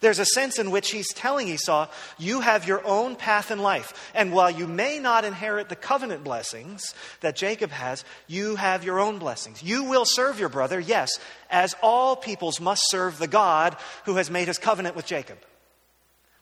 There's 0.00 0.18
a 0.18 0.24
sense 0.24 0.58
in 0.58 0.70
which 0.70 0.90
he's 0.90 1.12
telling 1.12 1.48
Esau, 1.48 1.86
you 2.18 2.40
have 2.40 2.66
your 2.66 2.84
own 2.86 3.16
path 3.16 3.50
in 3.50 3.58
life. 3.58 4.10
And 4.14 4.32
while 4.32 4.50
you 4.50 4.66
may 4.66 4.98
not 4.98 5.26
inherit 5.26 5.68
the 5.68 5.76
covenant 5.76 6.24
blessings 6.24 6.94
that 7.20 7.36
Jacob 7.36 7.70
has, 7.70 8.04
you 8.26 8.56
have 8.56 8.82
your 8.82 8.98
own 8.98 9.18
blessings. 9.18 9.62
You 9.62 9.84
will 9.84 10.06
serve 10.06 10.40
your 10.40 10.48
brother, 10.48 10.80
yes, 10.80 11.10
as 11.50 11.76
all 11.82 12.16
peoples 12.16 12.60
must 12.60 12.88
serve 12.88 13.18
the 13.18 13.28
God 13.28 13.76
who 14.06 14.16
has 14.16 14.30
made 14.30 14.48
his 14.48 14.56
covenant 14.56 14.96
with 14.96 15.04
Jacob. 15.04 15.38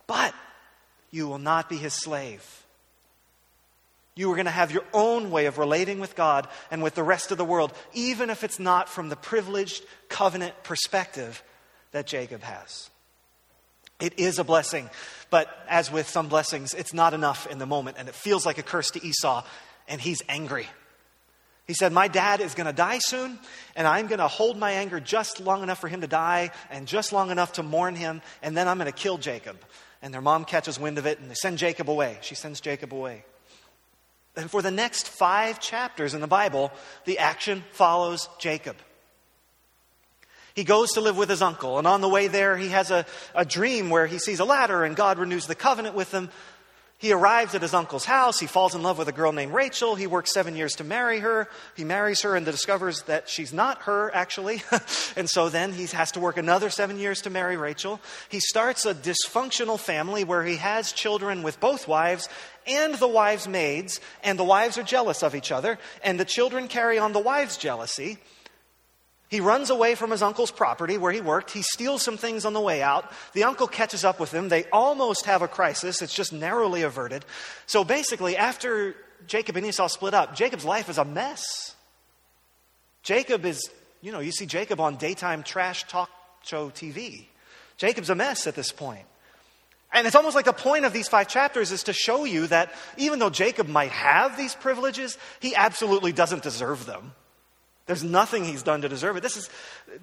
But 0.07 0.35
you 1.11 1.27
will 1.27 1.39
not 1.39 1.69
be 1.69 1.77
his 1.77 1.95
slave. 1.95 2.65
You 4.15 4.31
are 4.31 4.37
going 4.37 4.47
to 4.47 4.53
have 4.53 4.71
your 4.71 4.85
own 4.93 5.33
way 5.33 5.47
of 5.47 5.59
relating 5.59 5.99
with 5.99 6.15
God 6.15 6.47
and 6.71 6.81
with 6.81 6.95
the 6.95 7.03
rest 7.03 7.33
of 7.33 7.39
the 7.39 7.45
world, 7.45 7.73
even 7.93 8.31
if 8.31 8.45
it's 8.45 8.61
not 8.61 8.89
from 8.89 9.09
the 9.09 9.17
privileged 9.17 9.85
covenant 10.09 10.55
perspective 10.63 11.43
that 11.91 12.07
Jacob 12.07 12.43
has. 12.43 12.91
It 14.01 14.19
is 14.19 14.39
a 14.39 14.45
blessing, 14.45 14.89
but 15.31 15.49
as 15.69 15.91
with 15.91 16.09
some 16.09 16.29
blessings, 16.29 16.73
it's 16.73 16.95
not 16.95 17.15
enough 17.15 17.47
in 17.49 17.59
the 17.59 17.67
moment, 17.67 17.97
and 17.99 18.09
it 18.09 18.15
feels 18.15 18.47
like 18.47 18.59
a 18.59 18.63
curse 18.63 18.93
to 18.93 19.05
Esau, 19.05 19.45
and 19.89 20.01
he's 20.01 20.23
angry. 20.29 20.69
He 21.67 21.75
said, 21.75 21.93
My 21.93 22.09
dad 22.09 22.41
is 22.41 22.55
going 22.55 22.67
to 22.67 22.73
die 22.73 22.99
soon, 22.99 23.39
and 23.77 23.87
I'm 23.87 24.07
going 24.07 24.21
to 24.21 24.29
hold 24.29 24.57
my 24.57 24.73
anger 24.73 25.01
just 25.01 25.41
long 25.41 25.63
enough 25.63 25.81
for 25.81 25.89
him 25.89 26.01
to 26.01 26.07
die 26.07 26.51
and 26.71 26.87
just 26.87 27.13
long 27.13 27.31
enough 27.31 27.55
to 27.55 27.63
mourn 27.63 27.95
him, 27.95 28.23
and 28.43 28.57
then 28.57 28.69
I'm 28.69 28.79
going 28.79 28.91
to 28.91 28.97
kill 28.97 29.19
Jacob. 29.19 29.59
And 30.01 30.15
their 30.15 30.23
mom 30.23 30.45
catches 30.45 30.79
wind 30.79 30.97
of 30.97 31.07
it, 31.07 31.19
and 31.19 31.31
they 31.31 31.35
send 31.35 31.59
Jacob 31.59 31.91
away. 31.91 32.19
She 32.23 32.37
sends 32.37 32.61
Jacob 32.61 32.95
away. 32.95 33.25
And 34.37 34.49
for 34.49 34.63
the 34.63 34.71
next 34.71 35.09
five 35.09 35.59
chapters 35.59 36.15
in 36.15 36.21
the 36.21 36.29
Bible, 36.29 36.71
the 37.05 37.19
action 37.19 37.65
follows 37.73 38.29
Jacob. 38.39 38.77
He 40.59 40.65
goes 40.65 40.91
to 40.95 41.01
live 41.01 41.17
with 41.17 41.29
his 41.29 41.41
uncle, 41.41 41.79
and 41.79 41.87
on 41.87 42.01
the 42.01 42.09
way 42.09 42.27
there, 42.27 42.57
he 42.57 42.71
has 42.71 42.91
a, 42.91 43.07
a 43.33 43.45
dream 43.45 43.91
where 43.91 44.09
he 44.09 44.19
sees 44.19 44.41
a 44.41 44.45
ladder 44.45 44.83
and 44.83 44.97
God 44.97 45.17
renews 45.17 45.47
the 45.47 45.55
covenant 45.55 45.95
with 45.95 46.11
him. 46.11 46.31
He 46.97 47.13
arrives 47.13 47.55
at 47.55 47.63
his 47.63 47.75
uncle's 47.75 48.05
house. 48.05 48.41
He 48.41 48.49
falls 48.49 48.75
in 48.75 48.83
love 48.83 48.99
with 48.99 49.07
a 49.07 49.13
girl 49.13 49.31
named 49.31 49.55
Rachel. 49.55 49.95
He 49.95 50.09
works 50.09 50.35
seven 50.35 50.57
years 50.57 50.73
to 50.73 50.83
marry 50.83 51.21
her. 51.21 51.49
He 51.77 51.85
marries 51.85 52.23
her 52.23 52.35
and 52.35 52.45
discovers 52.45 53.03
that 53.03 53.29
she's 53.29 53.53
not 53.53 53.83
her, 53.83 54.13
actually. 54.13 54.65
and 55.17 55.31
so 55.31 55.49
then 55.49 55.73
he 55.73 55.87
has 55.87 56.11
to 56.11 56.21
work 56.21 56.37
another 56.37 56.71
seven 56.71 56.99
years 56.99 57.23
to 57.23 57.31
marry 57.31 57.57
Rachel. 57.57 58.01
He 58.29 58.41
starts 58.41 58.85
a 58.85 58.97
dysfunctional 58.97 59.79
family 59.79 60.25
where 60.25 60.43
he 60.43 60.57
has 60.57 60.91
children 60.91 61.45
with 61.45 61.61
both 61.61 61.87
wives 61.87 62.29
and 62.67 62.95
the 62.95 63.07
wives' 63.07 63.47
maids, 63.47 64.01
and 64.25 64.37
the 64.37 64.43
wives 64.43 64.77
are 64.77 64.83
jealous 64.83 65.23
of 65.23 65.37
each 65.37 65.53
other, 65.53 65.79
and 66.03 66.19
the 66.19 66.25
children 66.25 66.67
carry 66.67 66.99
on 66.99 67.13
the 67.13 67.21
wives' 67.21 67.57
jealousy. 67.57 68.19
He 69.29 69.41
runs 69.41 69.69
away 69.69 69.95
from 69.95 70.11
his 70.11 70.23
uncle's 70.23 70.51
property 70.51 70.97
where 70.97 71.13
he 71.13 71.21
worked. 71.21 71.51
He 71.51 71.61
steals 71.63 72.03
some 72.03 72.17
things 72.17 72.47
on 72.47 72.55
the 72.55 72.61
way 72.61 72.83
out. 72.83 73.13
The 73.35 73.45
uncle 73.45 73.67
catches 73.67 74.03
up 74.03 74.19
with 74.19 74.33
him. 74.33 74.49
They 74.49 74.65
almost 74.73 75.27
have 75.27 75.43
a 75.43 75.49
crisis. 75.49 76.01
It's 76.01 76.15
just 76.15 76.33
narrowly 76.33 76.83
averted. 76.83 77.27
So 77.67 77.85
basically, 77.85 78.39
after 78.39 78.97
Jacob 79.27 79.57
and 79.57 79.67
Esau 79.67 79.89
split 79.89 80.15
up, 80.15 80.35
Jacob's 80.35 80.65
life 80.65 80.89
is 80.89 80.97
a 80.97 81.05
mess. 81.05 81.75
Jacob 83.03 83.45
is, 83.45 83.71
you 84.01 84.13
know, 84.13 84.21
you 84.21 84.33
see 84.33 84.47
Jacob 84.47 84.81
on 84.81 84.97
daytime 84.97 85.43
trash 85.43 85.85
talk 85.89 86.11
show 86.43 86.71
TV. 86.71 87.27
Jacob's 87.77 88.11
a 88.11 88.15
mess 88.15 88.47
at 88.47 88.55
this 88.55 88.73
point. 88.73 89.05
And 89.93 90.07
it's 90.07 90.17
almost 90.17 90.37
like 90.37 90.45
the 90.45 90.53
point 90.53 90.85
of 90.85 90.93
these 90.93 91.09
five 91.09 91.29
chapters 91.29 91.71
is 91.71 91.85
to 91.85 91.93
show 91.93 92.25
you 92.25 92.47
that 92.49 92.73
even 92.97 93.19
though 93.19 93.31
Jacob 93.31 93.69
might 93.69 93.91
have 93.91 94.37
these 94.37 94.55
privileges, 94.55 95.17
he 95.41 95.55
absolutely 95.55 96.13
doesn't 96.13 96.43
deserve 96.43 96.87
them. 96.87 97.13
There's 97.89 98.05
nothing 98.05 98.45
he's 98.45 98.63
done 98.63 98.83
to 98.83 98.89
deserve 98.89 99.17
it. 99.17 99.23
This 99.23 99.39
is, 99.39 99.49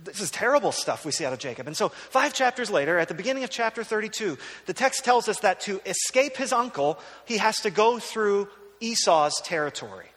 this 0.04 0.20
is 0.20 0.32
terrible 0.32 0.72
stuff 0.72 1.06
we 1.06 1.12
see 1.12 1.24
out 1.24 1.34
of 1.34 1.40
Jacob. 1.40 1.68
And 1.68 1.78
so, 1.78 1.90
five 1.90 2.34
chapters 2.34 2.72
later, 2.72 2.98
at 2.98 3.10
the 3.10 3.14
beginning 3.14 3.44
of 3.44 3.52
chapter 3.52 3.84
32, 3.84 4.40
the 4.66 4.74
text 4.74 5.06
tells 5.06 5.30
us 5.30 5.40
that 5.42 5.62
to 5.62 5.80
escape 5.86 6.36
his 6.36 6.52
uncle, 6.52 7.00
he 7.26 7.38
has 7.38 7.58
to 7.58 7.70
go 7.70 8.00
through 8.00 8.50
Esau's 8.80 9.40
territory. 9.44 10.08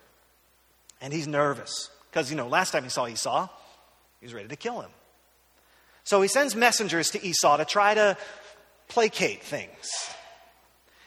And 1.03 1.13
he's 1.13 1.29
nervous 1.29 1.91
because, 2.11 2.31
you 2.31 2.39
know, 2.39 2.49
last 2.49 2.71
time 2.71 2.85
he 2.85 2.89
saw 2.89 3.07
Esau, 3.07 3.51
he 4.21 4.27
was 4.27 4.33
ready 4.33 4.49
to 4.49 4.57
kill 4.57 4.81
him. 4.81 4.91
So 6.05 6.23
he 6.23 6.29
sends 6.29 6.57
messengers 6.57 7.11
to 7.11 7.23
Esau 7.23 7.59
to 7.59 7.67
try 7.67 7.93
to 7.93 8.17
placate 8.89 9.43
things. 9.43 9.91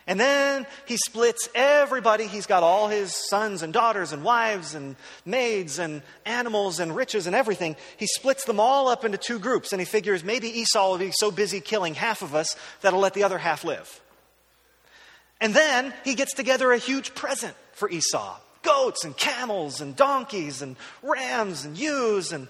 And 0.08 0.20
then 0.20 0.66
he 0.88 0.98
splits 0.98 1.48
everybody. 1.54 2.28
He's 2.28 2.48
got 2.48 2.64
all 2.64 2.88
his 2.88 3.16
sons 3.30 3.62
and 3.62 3.72
daughters 3.72 4.12
and 4.14 4.24
wives 4.24 4.74
and 4.74 4.96
maids 5.26 5.80
and 5.80 6.02
animals 6.26 6.80
and 6.80 6.96
riches 6.96 7.28
and 7.28 7.36
everything. 7.36 7.76
He 7.98 8.08
splits 8.08 8.46
them 8.46 8.60
all 8.60 8.88
up 8.88 9.06
into 9.06 9.18
two 9.18 9.40
groups 9.40 9.72
and 9.72 9.80
he 9.80 9.86
figures 9.86 10.24
maybe 10.24 10.48
Esau 10.60 10.92
will 10.92 10.98
be 10.98 11.12
so 11.12 11.32
busy 11.32 11.62
killing 11.62 11.94
half 11.94 12.22
of 12.22 12.34
us 12.34 12.56
that 12.82 12.94
he'll 12.94 13.00
let 13.00 13.14
the 13.14 13.24
other 13.24 13.38
half 13.38 13.64
live. 13.64 14.02
And 15.40 15.54
then 15.54 15.94
he 16.04 16.16
gets 16.16 16.34
together 16.34 16.72
a 16.72 16.78
huge 16.78 17.14
present 17.14 17.56
for 17.74 17.90
Esau 17.90 18.38
goats 18.64 19.06
and 19.06 19.18
camels 19.18 19.82
and 19.82 19.96
donkeys 19.96 20.62
and 20.62 20.76
rams 21.02 21.66
and 21.66 21.78
ewes 21.78 22.32
and 22.32 22.48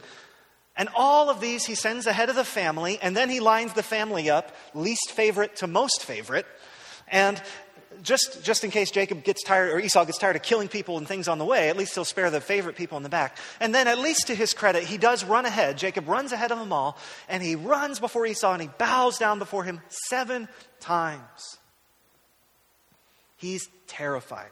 and 0.77 0.87
all 0.95 1.29
of 1.29 1.41
these 1.41 1.65
he 1.65 1.75
sends 1.75 2.07
ahead 2.07 2.29
of 2.29 2.37
the 2.37 2.45
family, 2.45 2.97
and 3.01 3.15
then 3.15 3.29
he 3.29 3.41
lines 3.41 3.73
the 3.73 3.83
family 3.83 4.29
up, 4.29 4.55
least 4.73 5.11
favorite 5.11 5.57
to 5.57 5.67
most 5.67 6.03
favorite, 6.03 6.45
and 7.11 7.41
just, 8.03 8.43
just 8.43 8.63
in 8.63 8.71
case 8.71 8.91
Jacob 8.91 9.23
gets 9.23 9.43
tired 9.43 9.71
or 9.71 9.79
Esau 9.79 10.05
gets 10.05 10.17
tired 10.17 10.35
of 10.35 10.41
killing 10.41 10.67
people 10.67 10.97
and 10.97 11.07
things 11.07 11.27
on 11.27 11.37
the 11.37 11.45
way, 11.45 11.69
at 11.69 11.77
least 11.77 11.93
he'll 11.93 12.05
spare 12.05 12.29
the 12.29 12.41
favorite 12.41 12.75
people 12.75 12.97
in 12.97 13.03
the 13.03 13.09
back. 13.09 13.37
And 13.59 13.75
then, 13.75 13.87
at 13.87 13.99
least 13.99 14.27
to 14.27 14.35
his 14.35 14.53
credit, 14.53 14.83
he 14.83 14.97
does 14.97 15.23
run 15.23 15.45
ahead. 15.45 15.77
Jacob 15.77 16.07
runs 16.07 16.31
ahead 16.31 16.51
of 16.51 16.59
them 16.59 16.73
all, 16.73 16.97
and 17.29 17.43
he 17.43 17.55
runs 17.55 17.99
before 17.99 18.25
Esau 18.25 18.53
and 18.53 18.61
he 18.61 18.69
bows 18.77 19.17
down 19.17 19.39
before 19.39 19.63
him 19.63 19.81
seven 20.09 20.47
times. 20.79 21.57
He's 23.37 23.67
terrified 23.87 24.51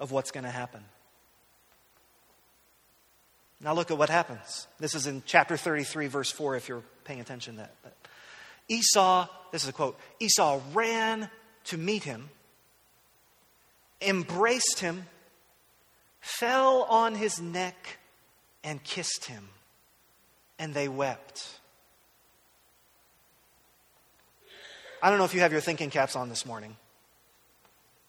of 0.00 0.12
what's 0.12 0.30
going 0.30 0.44
to 0.44 0.50
happen. 0.50 0.84
Now, 3.60 3.74
look 3.74 3.90
at 3.90 3.98
what 3.98 4.08
happens. 4.08 4.68
This 4.78 4.94
is 4.94 5.08
in 5.08 5.24
chapter 5.26 5.56
33, 5.56 6.06
verse 6.06 6.30
4, 6.30 6.56
if 6.56 6.68
you're 6.68 6.84
paying 7.04 7.20
attention 7.20 7.54
to 7.54 7.60
that. 7.62 7.74
But 7.82 7.96
Esau, 8.68 9.26
this 9.50 9.64
is 9.64 9.68
a 9.68 9.72
quote 9.72 9.98
Esau 10.20 10.60
ran 10.72 11.28
to 11.68 11.78
meet 11.78 12.04
him, 12.04 12.30
embraced 14.00 14.80
him, 14.80 15.06
fell 16.20 16.82
on 16.84 17.14
his 17.14 17.40
neck, 17.40 17.98
and 18.64 18.82
kissed 18.82 19.26
him. 19.26 19.48
And 20.58 20.74
they 20.74 20.88
wept. 20.88 21.46
I 25.02 25.10
don't 25.10 25.18
know 25.18 25.24
if 25.24 25.34
you 25.34 25.40
have 25.40 25.52
your 25.52 25.60
thinking 25.60 25.90
caps 25.90 26.16
on 26.16 26.28
this 26.28 26.44
morning, 26.44 26.76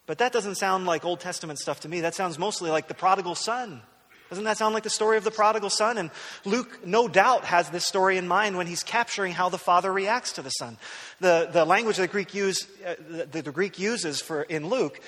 but 0.08 0.18
that 0.18 0.34
doesn't 0.34 0.56
sound 0.56 0.88
like 0.88 1.06
Old 1.06 1.20
Testament 1.20 1.60
stuff 1.60 1.82
to 1.82 1.90
me. 1.90 2.02
That 2.02 2.16
sounds 2.16 2.40
mostly 2.40 2.72
like 2.72 2.88
the 2.88 2.96
prodigal 2.96 3.36
son. 3.36 3.84
Doesn't 4.30 4.44
that 4.44 4.58
sound 4.58 4.74
like 4.76 4.84
the 4.84 4.90
story 4.90 5.18
of 5.18 5.24
the 5.24 5.32
prodigal 5.32 5.70
son? 5.70 5.98
And 5.98 6.12
Luke, 6.46 6.86
no 6.86 7.08
doubt, 7.08 7.46
has 7.46 7.70
this 7.70 7.86
story 7.86 8.18
in 8.18 8.28
mind 8.28 8.58
when 8.58 8.68
he's 8.68 8.84
capturing 8.84 9.34
how 9.34 9.50
the 9.50 9.58
father 9.58 9.92
reacts 9.92 10.34
to 10.34 10.42
the 10.42 10.52
son. 10.52 10.78
The, 11.20 11.50
the 11.52 11.66
language 11.66 11.98
that 11.98 12.04
the 12.04 12.08
Greek, 12.08 12.34
use, 12.36 12.68
uh, 12.86 12.96
the, 13.32 13.42
the 13.42 13.52
Greek 13.52 13.80
uses 13.80 14.22
for, 14.22 14.44
in 14.44 14.68
Luke 14.68 15.00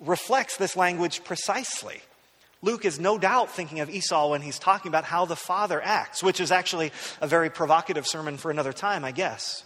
reflects 0.00 0.56
this 0.56 0.74
language 0.74 1.22
precisely. 1.22 2.00
Luke 2.62 2.84
is 2.84 2.98
no 2.98 3.18
doubt 3.18 3.50
thinking 3.50 3.80
of 3.80 3.90
Esau 3.90 4.30
when 4.30 4.40
he's 4.40 4.58
talking 4.58 4.88
about 4.88 5.04
how 5.04 5.24
the 5.24 5.36
father 5.36 5.82
acts, 5.82 6.22
which 6.22 6.40
is 6.40 6.52
actually 6.52 6.92
a 7.20 7.26
very 7.26 7.50
provocative 7.50 8.06
sermon 8.06 8.36
for 8.36 8.50
another 8.50 8.72
time, 8.72 9.04
I 9.04 9.10
guess. 9.10 9.64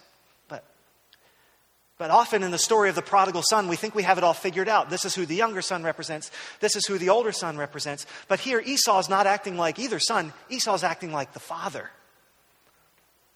But 1.98 2.10
often 2.10 2.42
in 2.42 2.50
the 2.50 2.58
story 2.58 2.90
of 2.90 2.94
the 2.94 3.02
prodigal 3.02 3.42
son, 3.42 3.68
we 3.68 3.76
think 3.76 3.94
we 3.94 4.02
have 4.02 4.18
it 4.18 4.24
all 4.24 4.34
figured 4.34 4.68
out. 4.68 4.90
This 4.90 5.06
is 5.06 5.14
who 5.14 5.24
the 5.24 5.34
younger 5.34 5.62
son 5.62 5.82
represents. 5.82 6.30
This 6.60 6.76
is 6.76 6.86
who 6.86 6.98
the 6.98 7.08
older 7.08 7.32
son 7.32 7.56
represents. 7.56 8.04
But 8.28 8.38
here, 8.38 8.60
Esau 8.60 8.98
is 8.98 9.08
not 9.08 9.26
acting 9.26 9.56
like 9.56 9.78
either 9.78 9.98
son, 9.98 10.32
Esau 10.50 10.74
is 10.74 10.84
acting 10.84 11.12
like 11.12 11.32
the 11.32 11.40
father. 11.40 11.90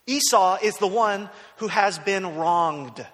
Esau 0.07 0.59
is 0.63 0.77
the 0.77 0.87
one 0.87 1.31
who 1.57 1.69
has 1.69 1.99
been 1.99 2.37
wronged. 2.37 3.07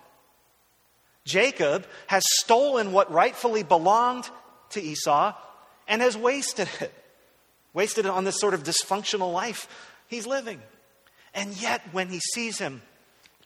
Jacob 1.25 1.87
has 2.07 2.25
stolen 2.41 2.93
what 2.93 3.13
rightfully 3.13 3.63
belonged 3.63 4.29
to 4.71 4.81
Esau 4.81 5.35
and 5.87 6.03
has 6.03 6.17
wasted 6.17 6.69
it. 6.81 6.93
Wasted 7.73 8.07
it 8.07 8.11
on 8.11 8.25
this 8.25 8.41
sort 8.41 8.55
of 8.55 8.63
dysfunctional 8.63 9.33
life 9.33 9.69
he's 10.09 10.27
living. 10.27 10.61
And 11.35 11.61
yet, 11.61 11.83
when 11.93 12.09
he 12.09 12.21
sees 12.21 12.59
him, 12.59 12.81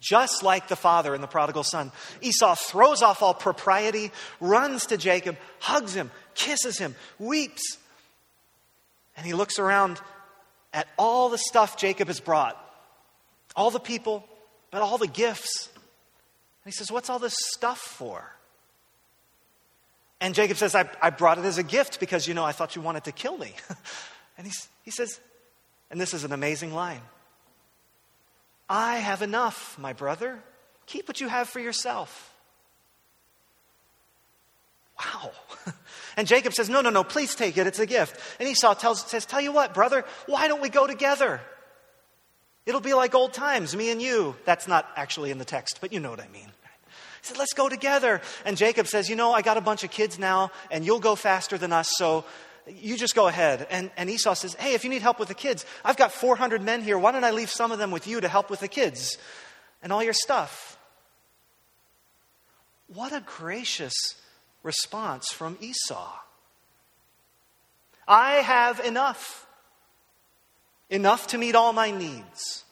just 0.01 0.43
like 0.43 0.69
the 0.69 0.77
father 0.77 1.15
and 1.15 1.23
the 1.23 1.29
prodigal 1.29 1.63
son, 1.63 1.93
Esau 2.21 2.55
throws 2.55 3.03
off 3.03 3.23
all 3.23 3.35
propriety, 3.35 4.11
runs 4.41 4.87
to 4.87 4.97
Jacob, 4.97 5.37
hugs 5.59 5.95
him, 5.95 6.11
kisses 6.35 6.79
him, 6.79 6.95
weeps. 7.19 7.79
And 9.17 9.27
he 9.27 9.35
looks 9.35 9.59
around 9.59 10.01
at 10.73 10.89
all 10.97 11.29
the 11.29 11.39
stuff 11.39 11.77
Jacob 11.77 12.09
has 12.09 12.21
brought 12.21 12.57
all 13.55 13.71
the 13.71 13.81
people, 13.81 14.25
but 14.71 14.81
all 14.81 14.97
the 14.97 15.07
gifts. 15.07 15.69
And 15.75 16.73
he 16.73 16.73
says, 16.73 16.91
What's 16.91 17.11
all 17.11 17.19
this 17.19 17.35
stuff 17.55 17.79
for? 17.79 18.25
And 20.21 20.35
Jacob 20.35 20.57
says, 20.57 20.75
I, 20.75 20.89
I 21.01 21.11
brought 21.11 21.39
it 21.39 21.45
as 21.45 21.59
a 21.59 21.63
gift 21.63 21.99
because, 21.99 22.29
you 22.29 22.35
know, 22.35 22.45
I 22.45 22.53
thought 22.53 22.77
you 22.77 22.83
wanted 22.83 23.05
to 23.05 23.13
kill 23.13 23.39
me. 23.39 23.55
and 24.39 24.47
he, 24.47 24.53
he 24.85 24.91
says, 24.91 25.19
and 25.91 26.01
this 26.01 26.13
is 26.13 26.25
an 26.25 26.33
amazing 26.33 26.75
line 26.75 27.01
I 28.71 28.99
have 28.99 29.21
enough, 29.21 29.77
my 29.81 29.93
brother. 29.93 30.39
Keep 30.87 31.09
what 31.09 31.21
you 31.21 31.27
have 31.27 31.49
for 31.49 31.59
yourself. 31.59 32.33
Wow. 34.99 35.33
And 36.17 36.27
Jacob 36.27 36.53
says, 36.53 36.69
No, 36.69 36.81
no, 36.81 36.91
no, 36.91 37.05
please 37.05 37.35
take 37.35 37.57
it. 37.57 37.67
It's 37.67 37.79
a 37.79 37.87
gift. 37.87 38.21
And 38.39 38.49
Esau 38.49 38.75
tells, 38.75 39.01
says, 39.03 39.25
Tell 39.25 39.41
you 39.41 39.53
what, 39.53 39.73
brother, 39.73 40.05
why 40.27 40.49
don't 40.49 40.61
we 40.61 40.69
go 40.69 40.87
together? 40.87 41.41
It'll 42.67 42.81
be 42.81 42.95
like 42.95 43.15
old 43.15 43.33
times, 43.33 43.75
me 43.75 43.91
and 43.91 44.03
you. 44.03 44.37
That's 44.45 44.69
not 44.69 44.87
actually 44.97 45.31
in 45.31 45.39
the 45.39 45.45
text, 45.45 45.79
but 45.81 45.93
you 45.93 46.01
know 46.01 46.11
what 46.11 46.21
I 46.21 46.29
mean. 46.29 46.45
He 46.45 46.49
said, 47.23 47.39
Let's 47.39 47.55
go 47.55 47.69
together. 47.69 48.21
And 48.45 48.57
Jacob 48.57 48.87
says, 48.87 49.09
You 49.09 49.17
know, 49.17 49.33
I 49.33 49.41
got 49.41 49.57
a 49.57 49.63
bunch 49.63 49.85
of 49.85 49.91
kids 49.91 50.19
now, 50.19 50.51
and 50.71 50.85
you'll 50.85 51.01
go 51.01 51.15
faster 51.15 51.57
than 51.57 51.73
us, 51.73 51.91
so 51.97 52.25
you 52.79 52.97
just 52.97 53.15
go 53.15 53.29
ahead. 53.29 53.67
And, 53.71 53.91
and 53.97 54.11
Esau 54.11 54.35
says, 54.35 54.55
Hey, 54.55 54.75
if 54.75 54.85
you 54.85 54.91
need 54.91 55.03
help 55.03 55.19
with 55.19 55.29
the 55.29 55.35
kids, 55.35 55.65
I've 55.85 55.97
got 55.97 56.13
400 56.13 56.63
men 56.63 56.83
here. 56.83 56.99
Why 56.99 57.13
don't 57.13 57.25
I 57.25 57.31
leave 57.31 57.51
some 57.51 57.73
of 57.73 57.79
them 57.79 57.91
with 57.91 58.07
you 58.07 58.21
to 58.21 58.29
help 58.29 58.51
with 58.51 58.61
the 58.61 58.69
kids 58.69 59.19
and 59.83 59.93
all 59.93 60.03
your 60.03 60.13
stuff? 60.13 60.79
What 62.89 63.13
a 63.13 63.21
gracious 63.21 63.95
response 64.63 65.31
from 65.33 65.57
Esau. 65.61 66.13
I 68.07 68.33
have 68.37 68.81
enough. 68.81 69.47
Enough 70.89 71.29
to 71.29 71.39
meet 71.39 71.55
all 71.55 71.73
my 71.73 71.93
needs. 71.93 72.65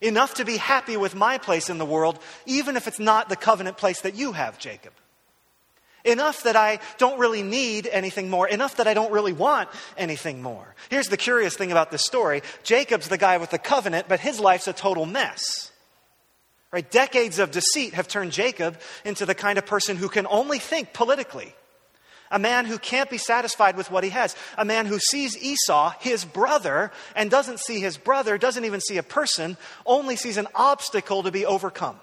Enough 0.00 0.34
to 0.34 0.44
be 0.44 0.56
happy 0.56 0.96
with 0.96 1.14
my 1.14 1.38
place 1.38 1.68
in 1.68 1.78
the 1.78 1.84
world, 1.84 2.18
even 2.46 2.76
if 2.76 2.86
it's 2.86 3.00
not 3.00 3.28
the 3.28 3.36
covenant 3.36 3.76
place 3.76 4.00
that 4.02 4.14
you 4.14 4.32
have, 4.32 4.58
Jacob. 4.58 4.92
Enough 6.04 6.42
that 6.42 6.56
I 6.56 6.80
don't 6.98 7.18
really 7.18 7.42
need 7.42 7.86
anything 7.86 8.28
more. 8.28 8.48
Enough 8.48 8.76
that 8.76 8.88
I 8.88 8.94
don't 8.94 9.12
really 9.12 9.32
want 9.32 9.68
anything 9.96 10.42
more. 10.42 10.74
Here's 10.90 11.06
the 11.06 11.16
curious 11.16 11.56
thing 11.56 11.70
about 11.70 11.90
this 11.90 12.04
story 12.04 12.42
Jacob's 12.64 13.08
the 13.08 13.18
guy 13.18 13.38
with 13.38 13.50
the 13.50 13.58
covenant, 13.58 14.08
but 14.08 14.20
his 14.20 14.40
life's 14.40 14.66
a 14.66 14.72
total 14.72 15.06
mess. 15.06 15.70
Right? 16.72 16.90
Decades 16.90 17.38
of 17.38 17.50
deceit 17.50 17.94
have 17.94 18.08
turned 18.08 18.32
Jacob 18.32 18.80
into 19.04 19.26
the 19.26 19.34
kind 19.34 19.58
of 19.58 19.66
person 19.66 19.96
who 19.96 20.08
can 20.08 20.26
only 20.26 20.58
think 20.58 20.92
politically. 20.92 21.54
A 22.30 22.38
man 22.38 22.64
who 22.64 22.78
can't 22.78 23.10
be 23.10 23.18
satisfied 23.18 23.76
with 23.76 23.90
what 23.90 24.04
he 24.04 24.10
has. 24.10 24.34
A 24.56 24.64
man 24.64 24.86
who 24.86 24.98
sees 24.98 25.36
Esau, 25.36 25.92
his 26.00 26.24
brother, 26.24 26.90
and 27.14 27.30
doesn't 27.30 27.60
see 27.60 27.78
his 27.78 27.98
brother, 27.98 28.38
doesn't 28.38 28.64
even 28.64 28.80
see 28.80 28.96
a 28.96 29.02
person, 29.02 29.58
only 29.84 30.16
sees 30.16 30.38
an 30.38 30.48
obstacle 30.54 31.22
to 31.24 31.30
be 31.30 31.44
overcome. 31.44 32.00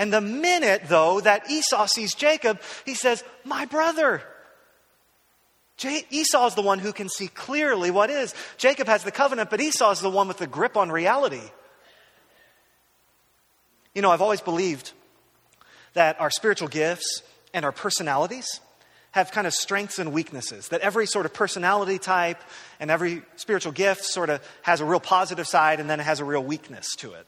And 0.00 0.10
the 0.10 0.22
minute, 0.22 0.84
though, 0.86 1.20
that 1.20 1.50
Esau 1.50 1.84
sees 1.84 2.14
Jacob, 2.14 2.58
he 2.86 2.94
says, 2.94 3.22
My 3.44 3.66
brother. 3.66 4.22
Esau 6.10 6.46
is 6.46 6.54
the 6.54 6.62
one 6.62 6.78
who 6.78 6.94
can 6.94 7.10
see 7.10 7.28
clearly 7.28 7.90
what 7.90 8.08
is. 8.08 8.34
Jacob 8.56 8.86
has 8.86 9.04
the 9.04 9.10
covenant, 9.10 9.50
but 9.50 9.60
Esau 9.60 9.90
is 9.90 10.00
the 10.00 10.08
one 10.08 10.26
with 10.26 10.38
the 10.38 10.46
grip 10.46 10.78
on 10.78 10.90
reality. 10.90 11.42
You 13.94 14.00
know, 14.00 14.10
I've 14.10 14.22
always 14.22 14.40
believed 14.40 14.92
that 15.92 16.18
our 16.18 16.30
spiritual 16.30 16.68
gifts 16.68 17.22
and 17.52 17.66
our 17.66 17.72
personalities 17.72 18.60
have 19.10 19.32
kind 19.32 19.46
of 19.46 19.52
strengths 19.52 19.98
and 19.98 20.14
weaknesses. 20.14 20.68
That 20.68 20.80
every 20.80 21.06
sort 21.06 21.26
of 21.26 21.34
personality 21.34 21.98
type 21.98 22.40
and 22.78 22.90
every 22.90 23.20
spiritual 23.36 23.72
gift 23.72 24.04
sort 24.04 24.30
of 24.30 24.42
has 24.62 24.80
a 24.80 24.86
real 24.86 25.00
positive 25.00 25.46
side 25.46 25.78
and 25.78 25.90
then 25.90 26.00
it 26.00 26.04
has 26.04 26.20
a 26.20 26.24
real 26.24 26.42
weakness 26.42 26.88
to 26.98 27.12
it. 27.12 27.26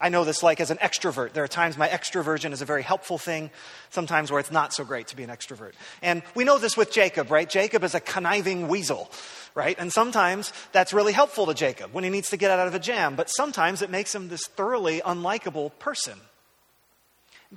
I 0.00 0.08
know 0.08 0.24
this 0.24 0.42
like 0.42 0.60
as 0.60 0.70
an 0.70 0.78
extrovert. 0.78 1.32
There 1.32 1.44
are 1.44 1.48
times 1.48 1.78
my 1.78 1.88
extroversion 1.88 2.52
is 2.52 2.60
a 2.60 2.64
very 2.64 2.82
helpful 2.82 3.16
thing, 3.16 3.50
sometimes 3.90 4.30
where 4.30 4.40
it's 4.40 4.50
not 4.50 4.74
so 4.74 4.84
great 4.84 5.08
to 5.08 5.16
be 5.16 5.22
an 5.22 5.30
extrovert. 5.30 5.72
And 6.02 6.22
we 6.34 6.44
know 6.44 6.58
this 6.58 6.76
with 6.76 6.92
Jacob, 6.92 7.30
right? 7.30 7.48
Jacob 7.48 7.84
is 7.84 7.94
a 7.94 8.00
conniving 8.00 8.68
weasel 8.68 9.10
right? 9.54 9.76
And 9.78 9.92
sometimes 9.92 10.52
that's 10.72 10.92
really 10.92 11.12
helpful 11.12 11.46
to 11.46 11.54
Jacob 11.54 11.92
when 11.92 12.04
he 12.04 12.10
needs 12.10 12.30
to 12.30 12.36
get 12.36 12.50
out 12.50 12.66
of 12.66 12.74
a 12.74 12.78
jam, 12.78 13.14
but 13.14 13.30
sometimes 13.30 13.82
it 13.82 13.90
makes 13.90 14.14
him 14.14 14.28
this 14.28 14.46
thoroughly 14.46 15.00
unlikable 15.00 15.70
person. 15.78 16.18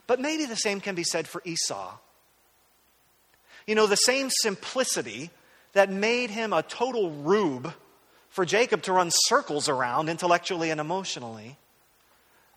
But 0.05 0.19
maybe 0.19 0.45
the 0.45 0.55
same 0.55 0.79
can 0.79 0.95
be 0.95 1.03
said 1.03 1.27
for 1.27 1.41
Esau. 1.43 1.97
You 3.65 3.75
know, 3.75 3.87
the 3.87 3.95
same 3.95 4.29
simplicity 4.29 5.31
that 5.73 5.89
made 5.91 6.29
him 6.29 6.53
a 6.53 6.63
total 6.63 7.11
rube 7.11 7.73
for 8.29 8.45
Jacob 8.45 8.83
to 8.83 8.93
run 8.93 9.09
circles 9.11 9.67
around 9.67 10.07
intellectually 10.07 10.69
and 10.69 10.79
emotionally 10.79 11.57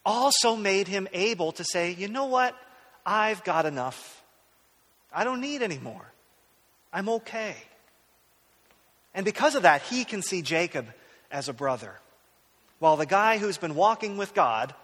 also 0.04 0.56
made 0.56 0.88
him 0.88 1.08
able 1.12 1.52
to 1.52 1.64
say, 1.64 1.92
you 1.92 2.08
know 2.08 2.26
what? 2.26 2.56
I've 3.04 3.44
got 3.44 3.66
enough. 3.66 4.22
I 5.12 5.24
don't 5.24 5.40
need 5.40 5.62
any 5.62 5.78
more. 5.78 6.12
I'm 6.92 7.08
okay. 7.08 7.56
And 9.14 9.24
because 9.24 9.54
of 9.54 9.62
that, 9.62 9.82
he 9.82 10.04
can 10.04 10.22
see 10.22 10.42
Jacob 10.42 10.86
as 11.30 11.48
a 11.48 11.52
brother. 11.52 11.98
While 12.78 12.96
the 12.96 13.06
guy 13.06 13.38
who's 13.38 13.58
been 13.58 13.74
walking 13.74 14.16
with 14.16 14.34
God 14.34 14.74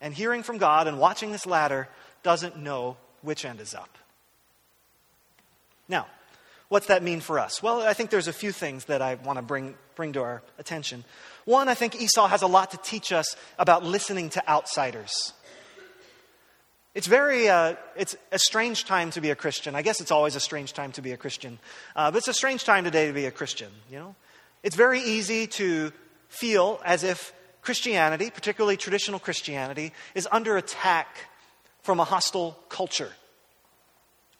and 0.00 0.14
hearing 0.14 0.42
from 0.42 0.58
God 0.58 0.86
and 0.86 0.98
watching 0.98 1.32
this 1.32 1.46
ladder 1.46 1.88
doesn't 2.22 2.56
know 2.56 2.96
which 3.22 3.44
end 3.44 3.60
is 3.60 3.74
up. 3.74 3.98
Now, 5.88 6.06
what's 6.74 6.86
that 6.86 7.04
mean 7.04 7.20
for 7.20 7.38
us? 7.38 7.62
Well, 7.62 7.82
I 7.82 7.94
think 7.94 8.10
there's 8.10 8.26
a 8.26 8.32
few 8.32 8.50
things 8.50 8.86
that 8.86 9.00
I 9.00 9.14
want 9.14 9.38
to 9.38 9.42
bring, 9.42 9.76
bring 9.94 10.12
to 10.14 10.22
our 10.22 10.42
attention. 10.58 11.04
One, 11.44 11.68
I 11.68 11.74
think 11.74 11.94
Esau 11.94 12.26
has 12.26 12.42
a 12.42 12.48
lot 12.48 12.72
to 12.72 12.78
teach 12.78 13.12
us 13.12 13.36
about 13.60 13.84
listening 13.84 14.28
to 14.30 14.48
outsiders. 14.48 15.34
It's 16.92 17.06
very, 17.06 17.48
uh, 17.48 17.76
it's 17.94 18.16
a 18.32 18.40
strange 18.40 18.86
time 18.86 19.12
to 19.12 19.20
be 19.20 19.30
a 19.30 19.36
Christian. 19.36 19.76
I 19.76 19.82
guess 19.82 20.00
it's 20.00 20.10
always 20.10 20.34
a 20.34 20.40
strange 20.40 20.72
time 20.72 20.90
to 20.92 21.00
be 21.00 21.12
a 21.12 21.16
Christian. 21.16 21.60
Uh, 21.94 22.10
but 22.10 22.18
it's 22.18 22.26
a 22.26 22.34
strange 22.34 22.64
time 22.64 22.82
today 22.82 23.06
to 23.06 23.12
be 23.12 23.26
a 23.26 23.30
Christian, 23.30 23.70
you 23.88 24.00
know? 24.00 24.16
It's 24.64 24.74
very 24.74 25.00
easy 25.00 25.46
to 25.46 25.92
feel 26.26 26.80
as 26.84 27.04
if 27.04 27.32
Christianity, 27.62 28.30
particularly 28.30 28.76
traditional 28.76 29.20
Christianity, 29.20 29.92
is 30.16 30.26
under 30.32 30.56
attack 30.56 31.06
from 31.82 32.00
a 32.00 32.04
hostile 32.04 32.58
culture. 32.68 33.12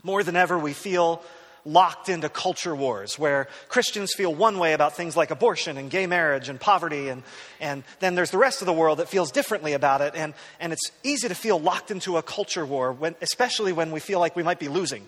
More 0.02 0.24
than 0.24 0.34
ever, 0.34 0.58
we 0.58 0.72
feel 0.72 1.22
locked 1.64 2.08
into 2.08 2.28
culture 2.28 2.74
wars 2.74 3.18
where 3.18 3.48
Christians 3.68 4.12
feel 4.14 4.34
one 4.34 4.58
way 4.58 4.72
about 4.72 4.96
things 4.96 5.16
like 5.16 5.30
abortion 5.30 5.78
and 5.78 5.90
gay 5.90 6.06
marriage 6.06 6.48
and 6.48 6.60
poverty, 6.60 7.08
and, 7.08 7.22
and 7.60 7.84
then 8.00 8.14
there's 8.14 8.30
the 8.30 8.38
rest 8.38 8.62
of 8.62 8.66
the 8.66 8.72
world 8.72 8.98
that 8.98 9.08
feels 9.08 9.30
differently 9.30 9.72
about 9.72 10.00
it. 10.00 10.14
And, 10.14 10.34
and 10.60 10.72
it's 10.72 10.90
easy 11.02 11.28
to 11.28 11.34
feel 11.34 11.58
locked 11.58 11.90
into 11.90 12.16
a 12.16 12.22
culture 12.22 12.66
war, 12.66 12.92
when, 12.92 13.14
especially 13.22 13.72
when 13.72 13.90
we 13.90 14.00
feel 14.00 14.20
like 14.20 14.36
we 14.36 14.42
might 14.42 14.58
be 14.58 14.68
losing. 14.68 15.06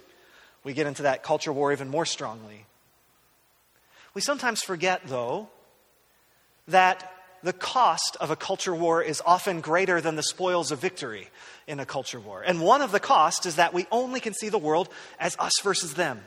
We 0.64 0.72
get 0.72 0.86
into 0.86 1.02
that 1.02 1.22
culture 1.22 1.52
war 1.52 1.72
even 1.72 1.88
more 1.88 2.06
strongly. 2.06 2.66
We 4.14 4.20
sometimes 4.20 4.62
forget, 4.62 5.02
though, 5.06 5.48
that 6.68 7.12
the 7.42 7.52
cost 7.52 8.16
of 8.20 8.30
a 8.30 8.36
culture 8.36 8.74
war 8.74 9.02
is 9.02 9.22
often 9.24 9.60
greater 9.60 10.00
than 10.00 10.16
the 10.16 10.22
spoils 10.22 10.72
of 10.72 10.80
victory 10.80 11.28
in 11.66 11.78
a 11.78 11.86
culture 11.86 12.18
war. 12.18 12.42
And 12.42 12.60
one 12.60 12.82
of 12.82 12.92
the 12.92 12.98
costs 12.98 13.46
is 13.46 13.56
that 13.56 13.74
we 13.74 13.86
only 13.92 14.20
can 14.20 14.34
see 14.34 14.48
the 14.48 14.58
world 14.58 14.88
as 15.20 15.36
us 15.38 15.52
versus 15.62 15.94
them. 15.94 16.20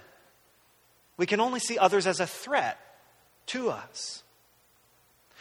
We 1.19 1.25
can 1.25 1.41
only 1.41 1.59
see 1.59 1.77
others 1.77 2.07
as 2.07 2.21
a 2.21 2.25
threat 2.25 2.79
to 3.47 3.69
us. 3.69 4.23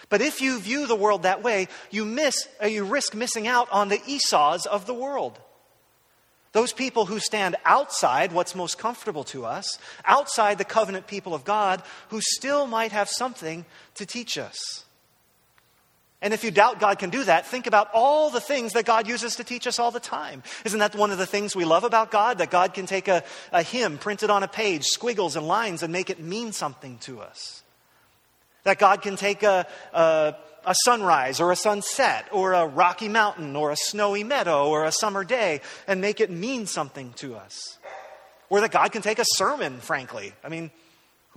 But 0.09 0.21
if 0.21 0.41
you 0.41 0.59
view 0.59 0.89
the 0.89 0.97
world 0.97 1.23
that 1.23 1.45
way, 1.45 1.69
you 1.93 2.05
miss 2.05 2.49
uh, 2.61 2.67
you 2.67 2.85
risk 2.85 3.15
missing 3.15 3.47
out 3.47 3.71
on 3.71 3.89
the 3.89 4.03
Esau's 4.05 4.67
of 4.67 4.87
the 4.87 4.95
world. 4.95 5.39
Those 6.51 6.73
people 6.73 7.07
who 7.07 7.21
stand 7.21 7.55
outside 7.65 8.33
what's 8.33 8.57
most 8.57 8.77
comfortable 8.77 9.23
to 9.25 9.45
us, 9.45 9.79
outside 10.05 10.59
the 10.59 10.65
covenant 10.65 11.07
people 11.07 11.33
of 11.33 11.45
God, 11.45 11.83
who 12.09 12.21
still 12.23 12.67
might 12.67 12.91
have 12.91 13.09
something 13.09 13.65
to 13.95 14.05
teach 14.05 14.37
us. 14.37 14.85
And 16.21 16.35
if 16.35 16.43
you 16.43 16.51
doubt 16.51 16.81
God 16.81 16.99
can 16.99 17.11
do 17.11 17.23
that, 17.25 17.47
think 17.47 17.69
about 17.69 17.91
all 17.95 18.31
the 18.31 18.41
things 18.41 18.73
that 18.73 18.85
God 18.85 19.07
uses 19.07 19.37
to 19.37 19.45
teach 19.45 19.69
us 19.69 19.79
all 19.79 19.93
the 19.93 20.01
time. 20.01 20.43
Isn't 20.65 20.81
that 20.81 20.97
one 20.97 21.13
of 21.13 21.19
the 21.19 21.27
things 21.27 21.55
we 21.55 21.65
love 21.65 21.85
about 21.85 22.11
God? 22.11 22.39
That 22.39 22.51
God 22.51 22.75
can 22.75 22.87
take 22.87 23.07
a, 23.07 23.23
a 23.53 23.63
hymn 23.63 23.99
printed 23.99 24.29
on 24.29 24.43
a 24.43 24.49
page, 24.49 24.85
squiggles 24.85 25.37
and 25.37 25.47
lines, 25.47 25.85
and 25.85 25.93
make 25.93 26.11
it 26.11 26.19
mean 26.19 26.51
something 26.53 26.99
to 26.99 27.21
us. 27.21 27.63
That 28.65 28.81
God 28.81 29.01
can 29.01 29.15
take 29.15 29.45
a, 29.45 29.67
a, 29.93 30.35
a 30.67 30.75
sunrise 30.85 31.39
or 31.39 31.53
a 31.53 31.57
sunset 31.57 32.27
or 32.33 32.53
a 32.53 32.67
rocky 32.67 33.09
mountain 33.09 33.55
or 33.55 33.71
a 33.71 33.77
snowy 33.77 34.25
meadow 34.25 34.69
or 34.69 34.85
a 34.85 34.93
summer 34.93 35.23
day 35.23 35.61
and 35.87 36.01
make 36.01 36.21
it 36.21 36.31
mean 36.31 36.67
something 36.67 37.13
to 37.15 37.37
us. 37.37 37.79
Or 38.51 38.61
that 38.63 38.73
God 38.73 38.91
can 38.91 39.03
take 39.03 39.21
a 39.21 39.25
sermon, 39.25 39.79
frankly. 39.79 40.33
I 40.43 40.49
mean, 40.49 40.73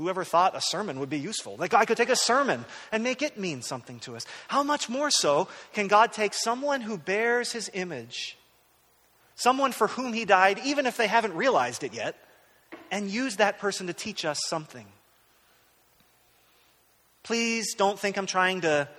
Whoever 0.02 0.24
thought 0.24 0.56
a 0.56 0.62
sermon 0.62 1.00
would 1.00 1.12
be 1.12 1.20
useful? 1.20 1.58
That 1.58 1.70
God 1.70 1.86
could 1.86 1.96
take 1.96 2.10
a 2.10 2.16
sermon 2.16 2.66
and 2.92 3.04
make 3.04 3.22
it 3.22 3.38
mean 3.38 3.62
something 3.62 4.00
to 4.00 4.16
us. 4.16 4.26
How 4.48 4.64
much 4.64 4.90
more 4.90 5.12
so 5.12 5.48
can 5.74 5.88
God 5.88 6.12
take 6.12 6.34
someone 6.34 6.82
who 6.82 6.98
bears 6.98 7.52
his 7.52 7.70
image, 7.72 8.36
someone 9.36 9.72
for 9.72 9.86
whom 9.86 10.12
he 10.12 10.26
died, 10.26 10.60
even 10.66 10.88
if 10.88 10.98
they 10.98 11.06
haven't 11.06 11.36
realized 11.36 11.84
it 11.84 11.94
yet, 11.94 12.16
and 12.90 13.12
use 13.12 13.36
that 13.36 13.60
person 13.60 13.86
to 13.88 13.94
teach 13.94 14.26
us 14.26 14.40
something? 14.48 14.88
Please 17.22 17.76
don't 17.76 18.00
think 18.00 18.18
I'm 18.18 18.26
trying 18.26 18.62
to, 18.62 18.90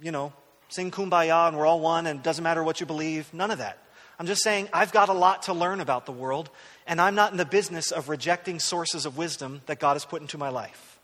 you 0.00 0.10
know, 0.10 0.32
sing 0.70 0.90
kumbaya 0.90 1.46
and 1.46 1.56
we're 1.56 1.66
all 1.66 1.78
one 1.78 2.08
and 2.08 2.18
it 2.18 2.24
doesn't 2.24 2.42
matter 2.42 2.64
what 2.64 2.80
you 2.80 2.86
believe. 2.86 3.32
None 3.32 3.52
of 3.52 3.58
that. 3.58 3.78
I'm 4.18 4.26
just 4.26 4.42
saying 4.42 4.68
I've 4.72 4.92
got 4.92 5.08
a 5.08 5.12
lot 5.12 5.42
to 5.44 5.52
learn 5.52 5.80
about 5.80 6.06
the 6.06 6.12
world, 6.12 6.50
and 6.86 7.00
I'm 7.00 7.14
not 7.14 7.32
in 7.32 7.38
the 7.38 7.44
business 7.44 7.90
of 7.90 8.08
rejecting 8.08 8.60
sources 8.60 9.06
of 9.06 9.16
wisdom 9.16 9.62
that 9.66 9.80
God 9.80 9.94
has 9.94 10.04
put 10.04 10.20
into 10.20 10.38
my 10.38 10.48
life. 10.48 10.94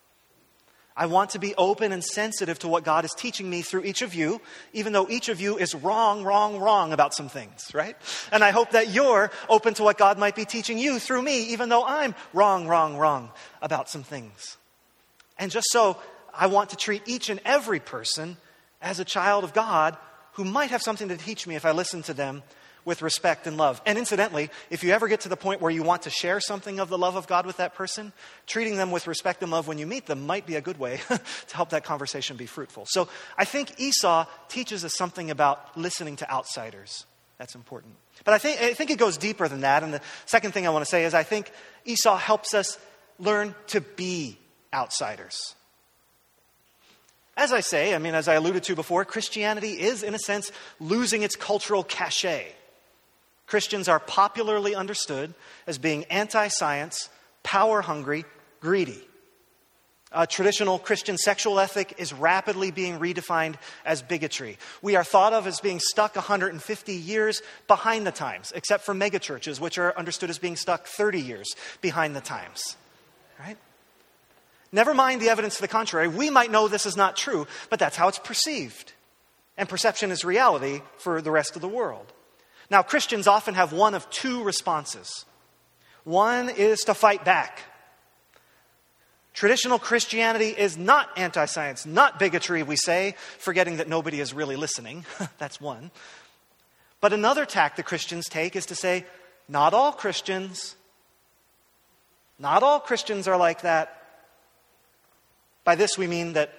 I 0.96 1.06
want 1.06 1.30
to 1.30 1.38
be 1.38 1.54
open 1.54 1.92
and 1.92 2.04
sensitive 2.04 2.58
to 2.58 2.68
what 2.68 2.84
God 2.84 3.04
is 3.04 3.14
teaching 3.16 3.48
me 3.48 3.62
through 3.62 3.84
each 3.84 4.02
of 4.02 4.14
you, 4.14 4.40
even 4.72 4.92
though 4.92 5.08
each 5.08 5.28
of 5.28 5.40
you 5.40 5.56
is 5.56 5.74
wrong, 5.74 6.24
wrong, 6.24 6.58
wrong 6.58 6.92
about 6.92 7.14
some 7.14 7.28
things, 7.28 7.70
right? 7.72 7.96
And 8.30 8.44
I 8.44 8.50
hope 8.50 8.72
that 8.72 8.90
you're 8.90 9.30
open 9.48 9.72
to 9.74 9.82
what 9.82 9.96
God 9.96 10.18
might 10.18 10.36
be 10.36 10.44
teaching 10.44 10.78
you 10.78 10.98
through 10.98 11.22
me, 11.22 11.52
even 11.52 11.68
though 11.68 11.84
I'm 11.84 12.14
wrong, 12.34 12.66
wrong, 12.66 12.96
wrong 12.96 13.30
about 13.62 13.88
some 13.88 14.02
things. 14.02 14.58
And 15.38 15.50
just 15.50 15.68
so, 15.70 15.96
I 16.34 16.48
want 16.48 16.70
to 16.70 16.76
treat 16.76 17.02
each 17.06 17.30
and 17.30 17.40
every 17.44 17.80
person 17.80 18.36
as 18.82 19.00
a 19.00 19.04
child 19.04 19.44
of 19.44 19.54
God 19.54 19.96
who 20.34 20.44
might 20.44 20.70
have 20.70 20.82
something 20.82 21.08
to 21.08 21.16
teach 21.16 21.46
me 21.46 21.56
if 21.56 21.64
I 21.64 21.72
listen 21.72 22.02
to 22.02 22.14
them 22.14 22.42
with 22.84 23.02
respect 23.02 23.46
and 23.46 23.56
love. 23.56 23.80
And 23.86 23.98
incidentally, 23.98 24.50
if 24.70 24.82
you 24.84 24.92
ever 24.92 25.08
get 25.08 25.20
to 25.22 25.28
the 25.28 25.36
point 25.36 25.60
where 25.60 25.70
you 25.70 25.82
want 25.82 26.02
to 26.02 26.10
share 26.10 26.40
something 26.40 26.80
of 26.80 26.88
the 26.88 26.98
love 26.98 27.16
of 27.16 27.26
God 27.26 27.46
with 27.46 27.58
that 27.58 27.74
person, 27.74 28.12
treating 28.46 28.76
them 28.76 28.90
with 28.90 29.06
respect 29.06 29.42
and 29.42 29.50
love 29.50 29.68
when 29.68 29.78
you 29.78 29.86
meet 29.86 30.06
them 30.06 30.26
might 30.26 30.46
be 30.46 30.56
a 30.56 30.60
good 30.60 30.78
way 30.78 31.00
to 31.08 31.56
help 31.56 31.70
that 31.70 31.84
conversation 31.84 32.36
be 32.36 32.46
fruitful. 32.46 32.86
So 32.88 33.08
I 33.36 33.44
think 33.44 33.78
Esau 33.78 34.26
teaches 34.48 34.84
us 34.84 34.96
something 34.96 35.30
about 35.30 35.76
listening 35.76 36.16
to 36.16 36.30
outsiders. 36.30 37.06
That's 37.38 37.54
important. 37.54 37.94
But 38.24 38.34
I 38.34 38.38
think, 38.38 38.60
I 38.60 38.74
think 38.74 38.90
it 38.90 38.98
goes 38.98 39.16
deeper 39.16 39.48
than 39.48 39.62
that. 39.62 39.82
And 39.82 39.94
the 39.94 40.00
second 40.26 40.52
thing 40.52 40.66
I 40.66 40.70
want 40.70 40.84
to 40.84 40.90
say 40.90 41.04
is 41.04 41.14
I 41.14 41.22
think 41.22 41.50
Esau 41.84 42.16
helps 42.16 42.54
us 42.54 42.78
learn 43.18 43.54
to 43.68 43.80
be 43.80 44.38
outsiders. 44.74 45.54
As 47.36 47.52
I 47.54 47.60
say, 47.60 47.94
I 47.94 47.98
mean, 47.98 48.14
as 48.14 48.28
I 48.28 48.34
alluded 48.34 48.64
to 48.64 48.74
before, 48.74 49.04
Christianity 49.06 49.80
is, 49.80 50.02
in 50.02 50.14
a 50.14 50.18
sense, 50.18 50.52
losing 50.78 51.22
its 51.22 51.36
cultural 51.36 51.82
cachet. 51.82 52.52
Christians 53.50 53.88
are 53.88 53.98
popularly 53.98 54.76
understood 54.76 55.34
as 55.66 55.76
being 55.76 56.04
anti 56.04 56.46
science, 56.46 57.08
power 57.42 57.82
hungry, 57.82 58.24
greedy. 58.60 59.02
A 60.12 60.24
traditional 60.24 60.78
Christian 60.78 61.18
sexual 61.18 61.58
ethic 61.58 61.94
is 61.98 62.12
rapidly 62.12 62.70
being 62.70 63.00
redefined 63.00 63.56
as 63.84 64.02
bigotry. 64.02 64.56
We 64.82 64.94
are 64.94 65.02
thought 65.02 65.32
of 65.32 65.48
as 65.48 65.58
being 65.58 65.80
stuck 65.80 66.14
150 66.14 66.94
years 66.94 67.42
behind 67.66 68.06
the 68.06 68.12
times, 68.12 68.52
except 68.54 68.84
for 68.84 68.94
megachurches, 68.94 69.58
which 69.58 69.78
are 69.78 69.98
understood 69.98 70.30
as 70.30 70.38
being 70.38 70.56
stuck 70.56 70.86
30 70.86 71.20
years 71.20 71.48
behind 71.80 72.14
the 72.14 72.20
times. 72.20 72.76
Right? 73.38 73.56
Never 74.70 74.94
mind 74.94 75.20
the 75.20 75.28
evidence 75.28 75.56
to 75.56 75.62
the 75.62 75.68
contrary. 75.68 76.06
We 76.06 76.30
might 76.30 76.52
know 76.52 76.68
this 76.68 76.86
is 76.86 76.96
not 76.96 77.16
true, 77.16 77.48
but 77.68 77.80
that's 77.80 77.96
how 77.96 78.06
it's 78.06 78.20
perceived. 78.20 78.92
And 79.56 79.68
perception 79.68 80.12
is 80.12 80.24
reality 80.24 80.82
for 80.98 81.20
the 81.20 81.32
rest 81.32 81.56
of 81.56 81.62
the 81.62 81.68
world. 81.68 82.12
Now, 82.70 82.82
Christians 82.82 83.26
often 83.26 83.54
have 83.54 83.72
one 83.72 83.94
of 83.94 84.08
two 84.10 84.44
responses. 84.44 85.24
One 86.04 86.48
is 86.48 86.80
to 86.80 86.94
fight 86.94 87.24
back. 87.24 87.62
Traditional 89.34 89.78
Christianity 89.78 90.48
is 90.48 90.76
not 90.76 91.08
anti 91.16 91.44
science, 91.46 91.86
not 91.86 92.18
bigotry, 92.18 92.62
we 92.62 92.76
say, 92.76 93.14
forgetting 93.38 93.78
that 93.78 93.88
nobody 93.88 94.20
is 94.20 94.32
really 94.32 94.56
listening. 94.56 95.04
That's 95.38 95.60
one. 95.60 95.90
But 97.00 97.12
another 97.12 97.44
tack 97.44 97.76
the 97.76 97.82
Christians 97.82 98.26
take 98.28 98.54
is 98.54 98.66
to 98.66 98.74
say, 98.74 99.06
not 99.48 99.74
all 99.74 99.92
Christians, 99.92 100.76
not 102.38 102.62
all 102.62 102.80
Christians 102.80 103.26
are 103.28 103.36
like 103.36 103.62
that. 103.62 103.96
By 105.64 105.74
this 105.74 105.96
we 105.98 106.06
mean 106.06 106.34
that 106.34 106.52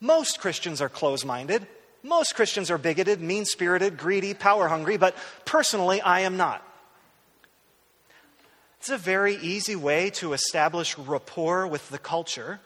most 0.00 0.40
Christians 0.40 0.80
are 0.80 0.88
close 0.88 1.24
minded. 1.24 1.66
Most 2.04 2.36
Christians 2.36 2.70
are 2.70 2.76
bigoted, 2.76 3.22
mean 3.22 3.46
spirited, 3.46 3.96
greedy, 3.96 4.34
power 4.34 4.68
hungry, 4.68 4.98
but 4.98 5.16
personally, 5.46 6.02
I 6.02 6.20
am 6.20 6.36
not. 6.36 6.62
It's 8.78 8.90
a 8.90 8.98
very 8.98 9.36
easy 9.36 9.74
way 9.74 10.10
to 10.10 10.34
establish 10.34 10.98
rapport 10.98 11.66
with 11.66 11.88
the 11.88 11.98
culture, 11.98 12.60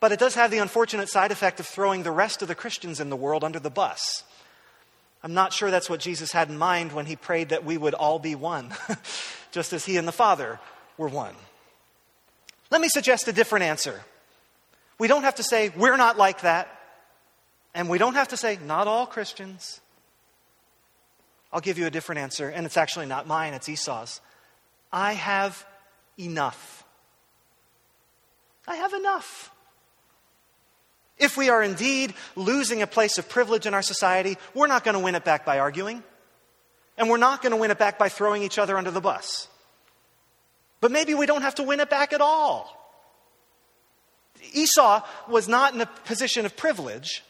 but 0.00 0.10
it 0.10 0.18
does 0.18 0.34
have 0.34 0.50
the 0.50 0.58
unfortunate 0.58 1.08
side 1.08 1.30
effect 1.30 1.60
of 1.60 1.66
throwing 1.66 2.02
the 2.02 2.10
rest 2.10 2.42
of 2.42 2.48
the 2.48 2.56
Christians 2.56 2.98
in 2.98 3.10
the 3.10 3.16
world 3.16 3.44
under 3.44 3.60
the 3.60 3.70
bus. 3.70 4.24
I'm 5.22 5.34
not 5.34 5.52
sure 5.52 5.70
that's 5.70 5.88
what 5.88 6.00
Jesus 6.00 6.32
had 6.32 6.48
in 6.48 6.58
mind 6.58 6.90
when 6.92 7.06
he 7.06 7.14
prayed 7.14 7.50
that 7.50 7.64
we 7.64 7.78
would 7.78 7.94
all 7.94 8.18
be 8.18 8.34
one, 8.34 8.74
just 9.52 9.72
as 9.72 9.84
he 9.84 9.96
and 9.96 10.08
the 10.08 10.12
Father 10.12 10.58
were 10.96 11.08
one. 11.08 11.34
Let 12.72 12.80
me 12.80 12.88
suggest 12.88 13.28
a 13.28 13.32
different 13.32 13.66
answer. 13.66 14.00
We 14.98 15.06
don't 15.06 15.22
have 15.22 15.36
to 15.36 15.44
say, 15.44 15.68
we're 15.68 15.96
not 15.96 16.18
like 16.18 16.40
that. 16.40 16.74
And 17.78 17.88
we 17.88 17.96
don't 17.96 18.14
have 18.14 18.26
to 18.28 18.36
say, 18.36 18.58
not 18.66 18.88
all 18.88 19.06
Christians. 19.06 19.80
I'll 21.52 21.60
give 21.60 21.78
you 21.78 21.86
a 21.86 21.90
different 21.92 22.18
answer, 22.18 22.48
and 22.48 22.66
it's 22.66 22.76
actually 22.76 23.06
not 23.06 23.28
mine, 23.28 23.54
it's 23.54 23.68
Esau's. 23.68 24.20
I 24.92 25.12
have 25.12 25.64
enough. 26.18 26.82
I 28.66 28.74
have 28.74 28.92
enough. 28.94 29.52
If 31.18 31.36
we 31.36 31.50
are 31.50 31.62
indeed 31.62 32.14
losing 32.34 32.82
a 32.82 32.86
place 32.88 33.16
of 33.16 33.28
privilege 33.28 33.64
in 33.64 33.74
our 33.74 33.82
society, 33.82 34.38
we're 34.54 34.66
not 34.66 34.82
going 34.82 34.94
to 34.94 35.00
win 35.00 35.14
it 35.14 35.24
back 35.24 35.44
by 35.44 35.60
arguing. 35.60 36.02
And 36.96 37.08
we're 37.08 37.16
not 37.16 37.42
going 37.42 37.52
to 37.52 37.56
win 37.56 37.70
it 37.70 37.78
back 37.78 37.96
by 37.96 38.08
throwing 38.08 38.42
each 38.42 38.58
other 38.58 38.76
under 38.76 38.90
the 38.90 39.00
bus. 39.00 39.46
But 40.80 40.90
maybe 40.90 41.14
we 41.14 41.26
don't 41.26 41.42
have 41.42 41.54
to 41.54 41.62
win 41.62 41.78
it 41.78 41.88
back 41.88 42.12
at 42.12 42.20
all. 42.20 42.74
Esau 44.52 45.06
was 45.28 45.46
not 45.46 45.74
in 45.74 45.80
a 45.80 45.86
position 45.86 46.44
of 46.44 46.56
privilege, 46.56 47.22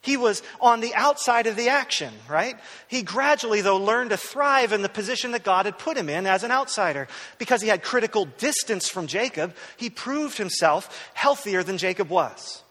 he 0.00 0.16
was 0.16 0.42
on 0.60 0.80
the 0.80 0.94
outside 0.94 1.46
of 1.46 1.56
the 1.56 1.68
action, 1.68 2.12
right? 2.28 2.56
He 2.86 3.02
gradually, 3.02 3.62
though, 3.62 3.78
learned 3.78 4.10
to 4.10 4.16
thrive 4.16 4.72
in 4.72 4.82
the 4.82 4.88
position 4.88 5.32
that 5.32 5.42
God 5.42 5.66
had 5.66 5.78
put 5.78 5.96
him 5.96 6.08
in 6.08 6.26
as 6.26 6.44
an 6.44 6.52
outsider. 6.52 7.08
Because 7.38 7.62
he 7.62 7.68
had 7.68 7.82
critical 7.82 8.24
distance 8.24 8.88
from 8.88 9.08
Jacob, 9.08 9.56
he 9.76 9.90
proved 9.90 10.38
himself 10.38 11.10
healthier 11.14 11.62
than 11.62 11.78
Jacob 11.78 12.08
was. 12.08 12.62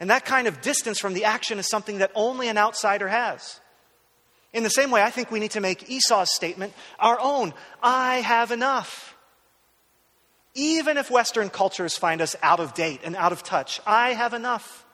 And 0.00 0.10
that 0.10 0.24
kind 0.24 0.46
of 0.46 0.60
distance 0.60 0.98
from 0.98 1.14
the 1.14 1.24
action 1.24 1.58
is 1.58 1.68
something 1.68 1.98
that 1.98 2.12
only 2.14 2.48
an 2.48 2.58
outsider 2.58 3.08
has. 3.08 3.60
In 4.52 4.62
the 4.62 4.70
same 4.70 4.90
way, 4.90 5.02
I 5.02 5.10
think 5.10 5.30
we 5.30 5.40
need 5.40 5.52
to 5.52 5.60
make 5.60 5.90
Esau's 5.90 6.34
statement 6.34 6.72
our 6.98 7.18
own 7.20 7.52
I 7.82 8.16
have 8.16 8.50
enough. 8.50 9.16
Even 10.54 10.96
if 10.96 11.10
Western 11.10 11.50
cultures 11.50 11.96
find 11.96 12.20
us 12.20 12.36
out 12.42 12.60
of 12.60 12.74
date 12.74 13.00
and 13.04 13.16
out 13.16 13.32
of 13.32 13.42
touch, 13.42 13.80
I 13.86 14.12
have 14.14 14.34
enough. 14.34 14.84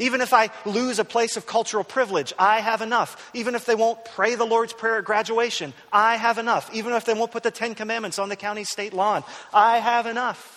Even 0.00 0.22
if 0.22 0.32
I 0.32 0.48
lose 0.64 0.98
a 0.98 1.04
place 1.04 1.36
of 1.36 1.46
cultural 1.46 1.84
privilege, 1.84 2.32
I 2.38 2.60
have 2.60 2.80
enough. 2.80 3.30
Even 3.34 3.54
if 3.54 3.66
they 3.66 3.74
won't 3.74 4.02
pray 4.02 4.34
the 4.34 4.46
Lord's 4.46 4.72
Prayer 4.72 4.96
at 4.96 5.04
graduation, 5.04 5.74
I 5.92 6.16
have 6.16 6.38
enough. 6.38 6.74
Even 6.74 6.94
if 6.94 7.04
they 7.04 7.12
won't 7.12 7.30
put 7.30 7.42
the 7.42 7.50
Ten 7.50 7.74
Commandments 7.74 8.18
on 8.18 8.30
the 8.30 8.36
county 8.36 8.64
state 8.64 8.94
lawn, 8.94 9.22
I 9.52 9.78
have 9.78 10.06
enough. 10.06 10.56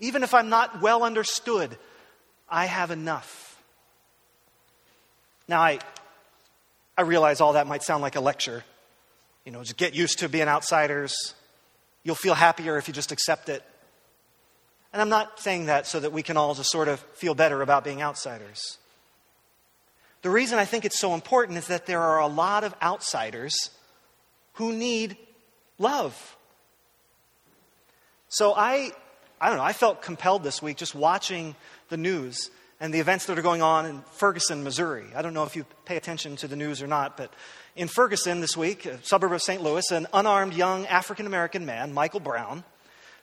Even 0.00 0.24
if 0.24 0.34
I'm 0.34 0.48
not 0.48 0.82
well 0.82 1.04
understood, 1.04 1.78
I 2.48 2.66
have 2.66 2.90
enough. 2.90 3.56
Now, 5.46 5.60
I, 5.60 5.78
I 6.98 7.02
realize 7.02 7.40
all 7.40 7.52
that 7.52 7.68
might 7.68 7.84
sound 7.84 8.02
like 8.02 8.16
a 8.16 8.20
lecture. 8.20 8.64
You 9.44 9.52
know, 9.52 9.60
just 9.60 9.76
get 9.76 9.94
used 9.94 10.18
to 10.18 10.28
being 10.28 10.48
outsiders. 10.48 11.34
You'll 12.02 12.16
feel 12.16 12.34
happier 12.34 12.78
if 12.78 12.88
you 12.88 12.94
just 12.94 13.12
accept 13.12 13.48
it. 13.48 13.62
And 14.94 15.02
I'm 15.02 15.08
not 15.08 15.40
saying 15.40 15.66
that 15.66 15.88
so 15.88 15.98
that 15.98 16.12
we 16.12 16.22
can 16.22 16.36
all 16.36 16.54
just 16.54 16.70
sort 16.70 16.86
of 16.86 17.00
feel 17.14 17.34
better 17.34 17.62
about 17.62 17.82
being 17.82 18.00
outsiders. 18.00 18.78
The 20.22 20.30
reason 20.30 20.60
I 20.60 20.66
think 20.66 20.84
it's 20.84 21.00
so 21.00 21.14
important 21.14 21.58
is 21.58 21.66
that 21.66 21.86
there 21.86 22.00
are 22.00 22.20
a 22.20 22.28
lot 22.28 22.62
of 22.62 22.76
outsiders 22.80 23.70
who 24.52 24.72
need 24.72 25.16
love. 25.78 26.36
So 28.28 28.54
I, 28.56 28.92
I 29.40 29.48
don't 29.48 29.58
know, 29.58 29.64
I 29.64 29.72
felt 29.72 30.00
compelled 30.00 30.44
this 30.44 30.62
week 30.62 30.76
just 30.76 30.94
watching 30.94 31.56
the 31.88 31.96
news 31.96 32.50
and 32.78 32.94
the 32.94 33.00
events 33.00 33.26
that 33.26 33.36
are 33.36 33.42
going 33.42 33.62
on 33.62 33.86
in 33.86 34.00
Ferguson, 34.12 34.62
Missouri. 34.62 35.06
I 35.16 35.22
don't 35.22 35.34
know 35.34 35.42
if 35.42 35.56
you 35.56 35.66
pay 35.86 35.96
attention 35.96 36.36
to 36.36 36.46
the 36.46 36.54
news 36.54 36.80
or 36.80 36.86
not, 36.86 37.16
but 37.16 37.32
in 37.74 37.88
Ferguson 37.88 38.40
this 38.40 38.56
week, 38.56 38.86
a 38.86 39.02
suburb 39.02 39.32
of 39.32 39.42
St. 39.42 39.60
Louis, 39.60 39.90
an 39.90 40.06
unarmed 40.12 40.54
young 40.54 40.86
African 40.86 41.26
American 41.26 41.66
man, 41.66 41.92
Michael 41.92 42.20
Brown, 42.20 42.62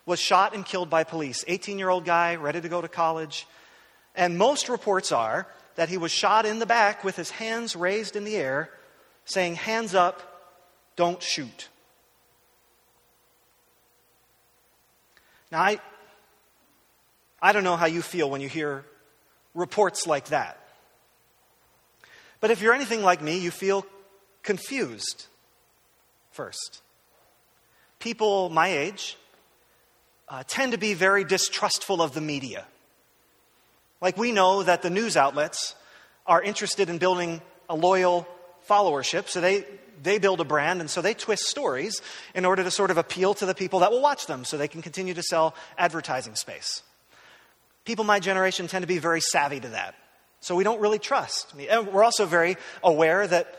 was 0.05 0.19
shot 0.19 0.53
and 0.53 0.65
killed 0.65 0.89
by 0.89 1.03
police. 1.03 1.43
18 1.47 1.77
year 1.79 1.89
old 1.89 2.05
guy, 2.05 2.35
ready 2.35 2.61
to 2.61 2.69
go 2.69 2.81
to 2.81 2.87
college. 2.87 3.47
And 4.15 4.37
most 4.37 4.69
reports 4.69 5.11
are 5.11 5.47
that 5.75 5.89
he 5.89 5.97
was 5.97 6.11
shot 6.11 6.45
in 6.45 6.59
the 6.59 6.65
back 6.65 7.03
with 7.03 7.15
his 7.15 7.29
hands 7.29 7.75
raised 7.75 8.15
in 8.15 8.23
the 8.23 8.35
air, 8.35 8.69
saying, 9.25 9.55
Hands 9.55 9.93
up, 9.95 10.21
don't 10.95 11.21
shoot. 11.21 11.69
Now, 15.51 15.61
I, 15.61 15.79
I 17.41 17.51
don't 17.51 17.63
know 17.63 17.75
how 17.75 17.87
you 17.87 18.01
feel 18.01 18.29
when 18.29 18.41
you 18.41 18.49
hear 18.49 18.85
reports 19.53 20.07
like 20.07 20.25
that. 20.27 20.57
But 22.39 22.51
if 22.51 22.61
you're 22.61 22.73
anything 22.73 23.03
like 23.03 23.21
me, 23.21 23.37
you 23.37 23.51
feel 23.51 23.85
confused 24.43 25.27
first. 26.31 26.81
People 27.99 28.49
my 28.49 28.67
age 28.67 29.17
uh, 30.31 30.43
tend 30.47 30.71
to 30.71 30.77
be 30.77 30.93
very 30.93 31.25
distrustful 31.25 32.01
of 32.01 32.13
the 32.13 32.21
media. 32.21 32.65
Like 33.99 34.17
we 34.17 34.31
know 34.31 34.63
that 34.63 34.81
the 34.81 34.89
news 34.89 35.17
outlets 35.17 35.75
are 36.25 36.41
interested 36.41 36.89
in 36.89 36.97
building 36.97 37.41
a 37.69 37.75
loyal 37.75 38.25
followership, 38.67 39.27
so 39.27 39.41
they 39.41 39.65
they 40.01 40.17
build 40.17 40.41
a 40.41 40.45
brand, 40.45 40.79
and 40.79 40.89
so 40.89 41.01
they 41.01 41.13
twist 41.13 41.43
stories 41.43 42.01
in 42.33 42.45
order 42.45 42.63
to 42.63 42.71
sort 42.71 42.89
of 42.89 42.97
appeal 42.97 43.35
to 43.35 43.45
the 43.45 43.53
people 43.53 43.81
that 43.81 43.91
will 43.91 44.01
watch 44.01 44.25
them 44.25 44.45
so 44.45 44.57
they 44.57 44.67
can 44.67 44.81
continue 44.81 45.13
to 45.13 45.21
sell 45.21 45.53
advertising 45.77 46.33
space. 46.33 46.81
People 47.85 48.05
my 48.05 48.19
generation 48.19 48.67
tend 48.67 48.83
to 48.83 48.87
be 48.87 48.97
very 48.97 49.21
savvy 49.21 49.59
to 49.59 49.67
that. 49.69 49.95
So 50.39 50.55
we 50.55 50.63
don't 50.63 50.79
really 50.79 50.97
trust. 50.97 51.53
We're 51.55 52.03
also 52.03 52.25
very 52.25 52.57
aware 52.83 53.27
that 53.27 53.53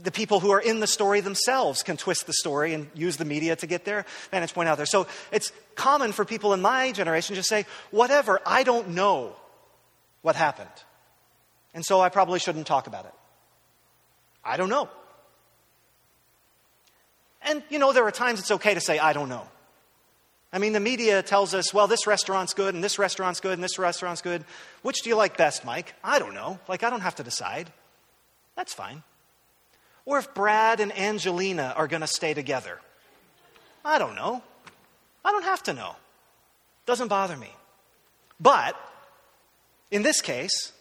the 0.00 0.10
people 0.10 0.40
who 0.40 0.50
are 0.50 0.60
in 0.60 0.80
the 0.80 0.86
story 0.86 1.20
themselves 1.20 1.82
can 1.82 1.96
twist 1.96 2.26
the 2.26 2.32
story 2.32 2.74
and 2.74 2.88
use 2.94 3.16
the 3.16 3.24
media 3.24 3.56
to 3.56 3.66
get 3.66 3.84
their 3.84 4.06
vantage 4.30 4.54
point 4.54 4.68
out 4.68 4.76
there. 4.76 4.86
So 4.86 5.06
it's 5.30 5.52
common 5.74 6.12
for 6.12 6.24
people 6.24 6.52
in 6.52 6.62
my 6.62 6.92
generation 6.92 7.36
to 7.36 7.42
say, 7.42 7.66
whatever, 7.90 8.40
I 8.46 8.62
don't 8.62 8.90
know 8.90 9.36
what 10.22 10.36
happened. 10.36 10.68
And 11.74 11.84
so 11.84 12.00
I 12.00 12.08
probably 12.08 12.38
shouldn't 12.38 12.66
talk 12.66 12.86
about 12.86 13.04
it. 13.04 13.14
I 14.44 14.56
don't 14.56 14.68
know. 14.68 14.88
And, 17.42 17.62
you 17.70 17.78
know, 17.78 17.92
there 17.92 18.04
are 18.04 18.12
times 18.12 18.40
it's 18.40 18.50
okay 18.50 18.74
to 18.74 18.80
say, 18.80 18.98
I 18.98 19.12
don't 19.12 19.28
know. 19.28 19.46
I 20.52 20.58
mean, 20.58 20.74
the 20.74 20.80
media 20.80 21.22
tells 21.22 21.54
us, 21.54 21.72
well, 21.72 21.86
this 21.86 22.06
restaurant's 22.06 22.52
good, 22.52 22.74
and 22.74 22.84
this 22.84 22.98
restaurant's 22.98 23.40
good, 23.40 23.54
and 23.54 23.64
this 23.64 23.78
restaurant's 23.78 24.20
good. 24.20 24.44
Which 24.82 25.00
do 25.02 25.08
you 25.08 25.16
like 25.16 25.36
best, 25.36 25.64
Mike? 25.64 25.94
I 26.04 26.18
don't 26.18 26.34
know. 26.34 26.60
Like, 26.68 26.82
I 26.82 26.90
don't 26.90 27.00
have 27.00 27.14
to 27.16 27.22
decide. 27.22 27.72
That's 28.54 28.74
fine. 28.74 29.02
Or 30.04 30.18
if 30.18 30.34
Brad 30.34 30.80
and 30.80 30.96
Angelina 30.96 31.74
are 31.76 31.86
going 31.86 32.00
to 32.00 32.06
stay 32.06 32.34
together. 32.34 32.80
I 33.84 33.98
don't 33.98 34.14
know. 34.14 34.42
I 35.24 35.30
don't 35.32 35.44
have 35.44 35.62
to 35.64 35.72
know. 35.72 35.96
Doesn't 36.86 37.08
bother 37.08 37.36
me. 37.36 37.50
But 38.40 38.76
in 39.90 40.02
this 40.02 40.20
case, 40.20 40.72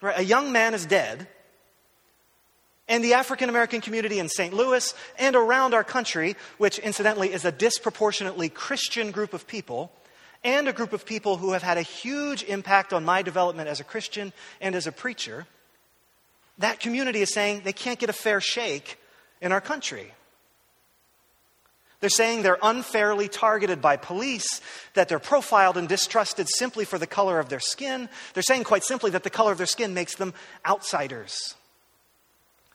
right, 0.00 0.18
a 0.18 0.24
young 0.24 0.52
man 0.52 0.74
is 0.74 0.84
dead, 0.84 1.26
and 2.88 3.02
the 3.02 3.14
African 3.14 3.48
American 3.48 3.80
community 3.80 4.18
in 4.18 4.28
St. 4.28 4.52
Louis 4.52 4.92
and 5.18 5.34
around 5.34 5.72
our 5.72 5.84
country, 5.84 6.36
which 6.58 6.78
incidentally 6.78 7.32
is 7.32 7.44
a 7.44 7.52
disproportionately 7.52 8.50
Christian 8.50 9.10
group 9.10 9.32
of 9.32 9.46
people, 9.46 9.90
and 10.44 10.68
a 10.68 10.72
group 10.72 10.92
of 10.92 11.06
people 11.06 11.36
who 11.36 11.52
have 11.52 11.62
had 11.62 11.78
a 11.78 11.82
huge 11.82 12.42
impact 12.42 12.92
on 12.92 13.04
my 13.04 13.22
development 13.22 13.68
as 13.68 13.80
a 13.80 13.84
Christian 13.84 14.32
and 14.60 14.74
as 14.74 14.86
a 14.86 14.92
preacher 14.92 15.46
that 16.62 16.80
community 16.80 17.20
is 17.20 17.32
saying 17.32 17.62
they 17.64 17.72
can't 17.72 17.98
get 17.98 18.10
a 18.10 18.14
fair 18.14 18.40
shake 18.40 18.98
in 19.40 19.52
our 19.52 19.60
country. 19.60 20.12
They're 22.02 22.10
saying 22.10 22.42
they're 22.42 22.58
unfairly 22.60 23.28
targeted 23.28 23.80
by 23.80 23.96
police, 23.96 24.60
that 24.94 25.08
they're 25.08 25.20
profiled 25.20 25.76
and 25.76 25.88
distrusted 25.88 26.48
simply 26.48 26.84
for 26.84 26.98
the 26.98 27.06
color 27.06 27.38
of 27.38 27.48
their 27.48 27.60
skin. 27.60 28.08
They're 28.34 28.42
saying, 28.42 28.64
quite 28.64 28.82
simply, 28.82 29.12
that 29.12 29.22
the 29.22 29.30
color 29.30 29.52
of 29.52 29.58
their 29.58 29.68
skin 29.68 29.94
makes 29.94 30.16
them 30.16 30.34
outsiders. 30.66 31.54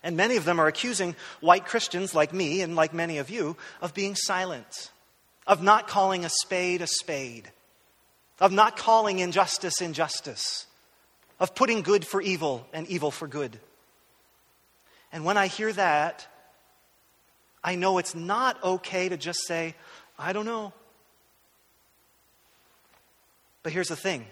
And 0.01 0.15
many 0.15 0.37
of 0.37 0.45
them 0.45 0.61
are 0.61 0.67
accusing 0.67 1.13
white 1.41 1.65
Christians 1.65 2.15
like 2.15 2.33
me 2.33 2.61
and 2.61 2.77
like 2.77 2.93
many 2.93 3.17
of 3.17 3.29
you 3.29 3.57
of 3.81 3.93
being 3.93 4.15
silent, 4.15 4.91
of 5.45 5.61
not 5.61 5.89
calling 5.89 6.23
a 6.23 6.29
spade 6.29 6.81
a 6.81 6.87
spade, 6.87 7.51
of 8.39 8.53
not 8.53 8.77
calling 8.77 9.19
injustice 9.19 9.81
injustice, 9.81 10.67
of 11.37 11.53
putting 11.53 11.81
good 11.81 12.07
for 12.07 12.21
evil 12.21 12.65
and 12.71 12.87
evil 12.87 13.11
for 13.11 13.27
good. 13.27 13.59
And 15.11 15.25
when 15.25 15.37
I 15.37 15.47
hear 15.47 15.71
that, 15.73 16.27
I 17.63 17.75
know 17.75 17.97
it's 17.97 18.15
not 18.15 18.61
okay 18.63 19.09
to 19.09 19.17
just 19.17 19.39
say, 19.45 19.75
I 20.17 20.33
don't 20.33 20.45
know. 20.45 20.73
But 23.63 23.73
here's 23.73 23.89
the 23.89 23.95
thing 23.95 24.25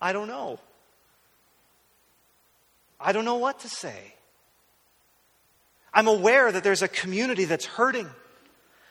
I 0.00 0.12
don't 0.12 0.28
know. 0.28 0.58
I 3.00 3.12
don't 3.12 3.24
know 3.24 3.36
what 3.36 3.60
to 3.60 3.68
say. 3.68 4.14
I'm 5.92 6.08
aware 6.08 6.50
that 6.50 6.64
there's 6.64 6.82
a 6.82 6.88
community 6.88 7.44
that's 7.44 7.66
hurting. 7.66 8.08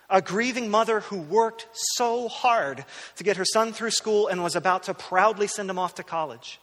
A 0.09 0.21
grieving 0.21 0.69
mother 0.69 0.99
who 0.99 1.17
worked 1.19 1.67
so 1.73 2.27
hard 2.27 2.85
to 3.15 3.23
get 3.23 3.37
her 3.37 3.45
son 3.45 3.73
through 3.73 3.91
school 3.91 4.27
and 4.27 4.43
was 4.43 4.55
about 4.55 4.83
to 4.83 4.93
proudly 4.93 5.47
send 5.47 5.69
him 5.69 5.79
off 5.79 5.95
to 5.95 6.03
college. 6.03 6.59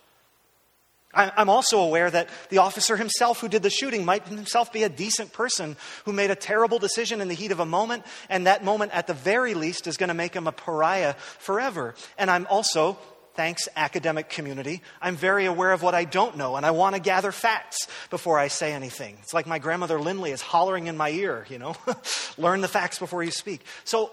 I'm 1.12 1.49
also 1.49 1.81
aware 1.81 2.09
that 2.09 2.29
the 2.51 2.59
officer 2.59 2.96
himself 2.96 3.40
who 3.40 3.49
did 3.49 3.64
the 3.64 3.70
shooting 3.70 4.05
might 4.05 4.29
himself 4.29 4.73
be 4.73 4.85
a 4.85 4.88
decent 4.88 5.33
person 5.33 5.77
who 6.05 6.12
made 6.12 6.31
a 6.31 6.37
terrible 6.37 6.79
decision 6.79 7.20
in 7.20 7.27
the 7.27 7.35
heat 7.35 7.51
of 7.51 7.59
a 7.59 7.66
moment, 7.66 8.05
and 8.29 8.46
that 8.46 8.64
moment, 8.64 8.92
at 8.94 9.09
the 9.09 9.14
very 9.14 9.55
least, 9.55 9.88
is 9.88 9.96
going 9.96 10.09
to 10.09 10.14
make 10.14 10.35
him 10.35 10.46
a 10.46 10.53
pariah 10.53 11.14
forever. 11.14 11.96
And 12.16 12.31
I'm 12.31 12.46
also, 12.46 12.96
thanks, 13.35 13.68
academic 13.75 14.29
community, 14.29 14.83
I'm 15.03 15.16
very 15.16 15.46
aware 15.46 15.73
of 15.73 15.83
what 15.83 15.96
I 15.96 16.05
don't 16.05 16.37
know, 16.37 16.55
and 16.55 16.64
I 16.64 16.70
want 16.70 16.94
to 16.94 17.01
gather 17.01 17.33
facts 17.33 17.88
before 18.11 18.38
I 18.38 18.46
say 18.46 18.73
anything. 18.73 19.16
It's 19.20 19.35
like 19.35 19.49
my 19.49 19.59
grandmother 19.59 20.01
Lindley 20.01 20.31
is 20.31 20.40
hollering 20.40 20.87
in 20.87 20.96
my 20.96 21.11
ear, 21.11 21.44
you 21.49 21.59
know, 21.59 21.75
learn 22.38 22.61
the 22.61 22.68
facts 22.68 23.01
before 23.01 23.25
you 23.25 23.33
speak. 23.33 23.62
So, 23.83 24.12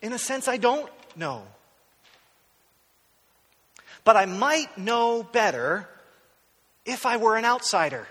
in 0.00 0.14
a 0.14 0.18
sense, 0.18 0.48
I 0.48 0.56
don't 0.56 0.90
know. 1.16 1.42
But 4.04 4.16
I 4.16 4.24
might 4.24 4.78
know 4.78 5.22
better 5.22 5.86
if 6.90 7.06
I 7.06 7.16
were 7.16 7.36
an 7.36 7.44
outsider. 7.44 8.06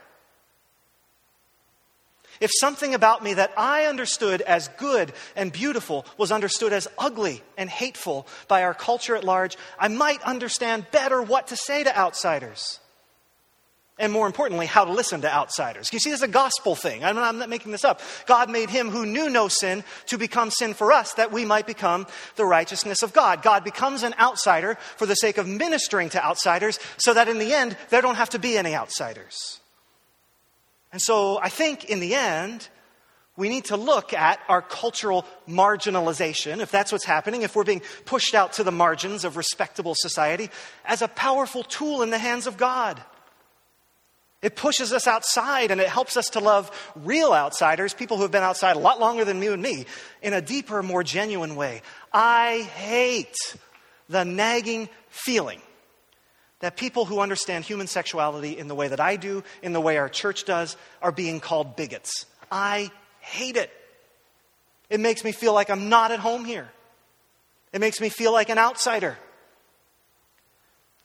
If 2.39 2.51
something 2.53 2.95
about 2.95 3.23
me 3.23 3.33
that 3.33 3.51
I 3.57 3.85
understood 3.85 4.41
as 4.41 4.69
good 4.77 5.11
and 5.35 5.51
beautiful 5.51 6.05
was 6.17 6.31
understood 6.31 6.71
as 6.71 6.87
ugly 6.97 7.43
and 7.57 7.69
hateful 7.69 8.27
by 8.47 8.63
our 8.63 8.73
culture 8.73 9.15
at 9.15 9.25
large, 9.25 9.57
I 9.77 9.89
might 9.89 10.21
understand 10.23 10.89
better 10.91 11.21
what 11.21 11.47
to 11.47 11.57
say 11.57 11.83
to 11.83 11.97
outsiders. 11.97 12.79
And 13.99 14.13
more 14.13 14.25
importantly, 14.25 14.65
how 14.65 14.85
to 14.85 14.93
listen 14.93 15.21
to 15.21 15.31
outsiders. 15.31 15.91
You 15.91 15.99
see, 15.99 16.09
this 16.09 16.21
is 16.21 16.23
a 16.23 16.29
gospel 16.29 16.73
thing. 16.73 17.03
I'm 17.03 17.15
not 17.15 17.49
making 17.49 17.73
this 17.73 17.83
up. 17.83 17.99
God 18.25 18.49
made 18.49 18.69
him 18.69 18.89
who 18.89 19.05
knew 19.05 19.29
no 19.29 19.49
sin 19.49 19.83
to 20.05 20.17
become 20.17 20.51
sin 20.51 20.73
for 20.73 20.93
us 20.93 21.13
that 21.15 21.33
we 21.33 21.43
might 21.43 21.67
become 21.67 22.07
the 22.37 22.45
righteousness 22.45 23.03
of 23.03 23.11
God. 23.11 23.41
God 23.41 23.65
becomes 23.65 24.03
an 24.03 24.15
outsider 24.17 24.75
for 24.95 25.05
the 25.05 25.15
sake 25.15 25.37
of 25.37 25.49
ministering 25.49 26.07
to 26.11 26.25
outsiders 26.25 26.79
so 26.97 27.13
that 27.13 27.27
in 27.27 27.39
the 27.39 27.53
end, 27.53 27.75
there 27.89 28.01
don't 28.01 28.15
have 28.15 28.29
to 28.29 28.39
be 28.39 28.57
any 28.57 28.73
outsiders. 28.73 29.59
And 30.93 31.01
so 31.01 31.37
I 31.37 31.49
think 31.49 31.83
in 31.83 31.99
the 31.99 32.15
end, 32.15 32.69
we 33.35 33.49
need 33.49 33.65
to 33.65 33.75
look 33.77 34.13
at 34.13 34.39
our 34.47 34.61
cultural 34.61 35.25
marginalization, 35.47 36.61
if 36.61 36.71
that's 36.71 36.93
what's 36.93 37.05
happening, 37.05 37.41
if 37.41 37.53
we're 37.53 37.65
being 37.65 37.81
pushed 38.05 38.33
out 38.33 38.53
to 38.53 38.63
the 38.63 38.71
margins 38.71 39.25
of 39.25 39.35
respectable 39.35 39.93
society, 39.95 40.49
as 40.85 41.01
a 41.01 41.07
powerful 41.09 41.63
tool 41.63 42.01
in 42.01 42.11
the 42.11 42.17
hands 42.17 42.47
of 42.47 42.55
God. 42.55 43.01
It 44.41 44.55
pushes 44.55 44.93
us 44.93 45.05
outside 45.05 45.69
and 45.69 45.81
it 45.81 45.89
helps 45.89 46.15
us 46.15 46.27
to 46.29 46.39
love 46.39 46.71
real 46.95 47.33
outsiders, 47.33 47.93
people 47.93 48.17
who 48.17 48.23
have 48.23 48.31
been 48.31 48.43
outside 48.43 48.77
a 48.77 48.79
lot 48.79 48.99
longer 48.99 49.25
than 49.25 49.41
you 49.41 49.51
and 49.51 49.61
me, 49.61 49.85
in 50.21 50.33
a 50.33 50.41
deeper, 50.41 50.81
more 50.81 51.03
genuine 51.03 51.55
way. 51.57 51.81
I 52.13 52.61
hate 52.75 53.35
the 54.07 54.23
nagging 54.23 54.87
feeling 55.09 55.61
that 56.59 56.77
people 56.77 57.05
who 57.05 57.19
understand 57.19 57.65
human 57.65 57.87
sexuality 57.87 58.57
in 58.57 58.67
the 58.67 58.75
way 58.75 58.87
that 58.87 58.99
I 58.99 59.17
do, 59.17 59.43
in 59.61 59.73
the 59.73 59.81
way 59.81 59.97
our 59.97 60.09
church 60.09 60.45
does, 60.45 60.77
are 61.01 61.11
being 61.11 61.39
called 61.39 61.75
bigots. 61.75 62.25
I 62.51 62.91
hate 63.19 63.57
it. 63.57 63.71
It 64.89 64.99
makes 64.99 65.23
me 65.23 65.31
feel 65.31 65.53
like 65.53 65.69
I'm 65.69 65.89
not 65.89 66.11
at 66.11 66.19
home 66.19 66.45
here. 66.45 66.69
It 67.71 67.79
makes 67.81 68.01
me 68.01 68.09
feel 68.09 68.33
like 68.33 68.49
an 68.49 68.57
outsider. 68.57 69.17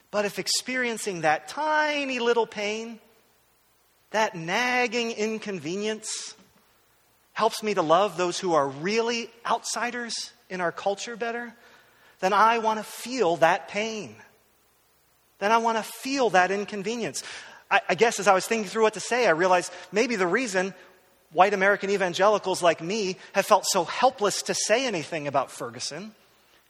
But 0.09 0.25
if 0.25 0.39
experiencing 0.39 1.21
that 1.21 1.47
tiny 1.47 2.19
little 2.19 2.47
pain 2.47 2.99
that 4.15 4.33
nagging 4.33 5.11
inconvenience 5.11 6.35
helps 7.33 7.61
me 7.61 7.73
to 7.73 7.81
love 7.81 8.15
those 8.15 8.39
who 8.39 8.53
are 8.53 8.67
really 8.67 9.29
outsiders 9.45 10.31
in 10.49 10.61
our 10.61 10.71
culture 10.71 11.17
better, 11.17 11.53
then 12.21 12.31
I 12.31 12.59
want 12.59 12.79
to 12.79 12.83
feel 12.85 13.35
that 13.37 13.67
pain. 13.67 14.15
Then 15.39 15.51
I 15.51 15.57
want 15.57 15.77
to 15.77 15.83
feel 15.83 16.29
that 16.29 16.49
inconvenience. 16.49 17.23
I, 17.69 17.81
I, 17.89 17.95
guess 17.95 18.21
as 18.21 18.27
I 18.29 18.33
was 18.33 18.47
thinking 18.47 18.69
through 18.69 18.83
what 18.83 18.93
to 18.93 19.01
say, 19.01 19.27
I 19.27 19.31
realized 19.31 19.69
maybe 19.91 20.15
the 20.15 20.27
reason 20.27 20.73
white 21.33 21.53
American 21.53 21.89
evangelicals 21.89 22.63
like 22.63 22.81
me 22.81 23.17
have 23.33 23.45
felt 23.45 23.65
so 23.65 23.83
helpless 23.83 24.43
to 24.43 24.53
say 24.53 24.85
anything 24.87 25.27
about 25.27 25.51
Ferguson 25.51 26.13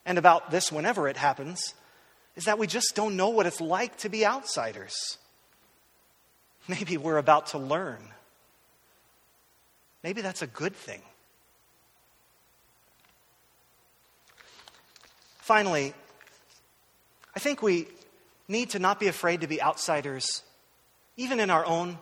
and 0.03 0.17
about 0.17 0.49
this 0.49 0.71
whenever 0.71 1.07
it 1.07 1.17
happens 1.17 1.75
is 2.35 2.45
that 2.45 2.57
we 2.57 2.65
just 2.65 2.93
don't 2.95 3.15
know 3.15 3.29
what 3.29 3.45
it's 3.45 3.61
like 3.61 3.95
to 3.97 4.09
be 4.09 4.25
outsiders. 4.25 5.19
Maybe 6.67 6.97
we're 6.97 7.17
about 7.17 7.47
to 7.47 7.57
learn. 7.57 7.99
Maybe 10.03 10.21
that's 10.21 10.41
a 10.41 10.47
good 10.47 10.75
thing. 10.75 11.01
Finally, 15.39 15.93
I 17.35 17.39
think 17.39 17.61
we 17.61 17.87
need 18.47 18.71
to 18.71 18.79
not 18.79 18.99
be 18.99 19.07
afraid 19.07 19.41
to 19.41 19.47
be 19.47 19.61
outsiders, 19.61 20.41
even 21.17 21.39
in 21.39 21.49
our 21.49 21.65
own 21.65 21.99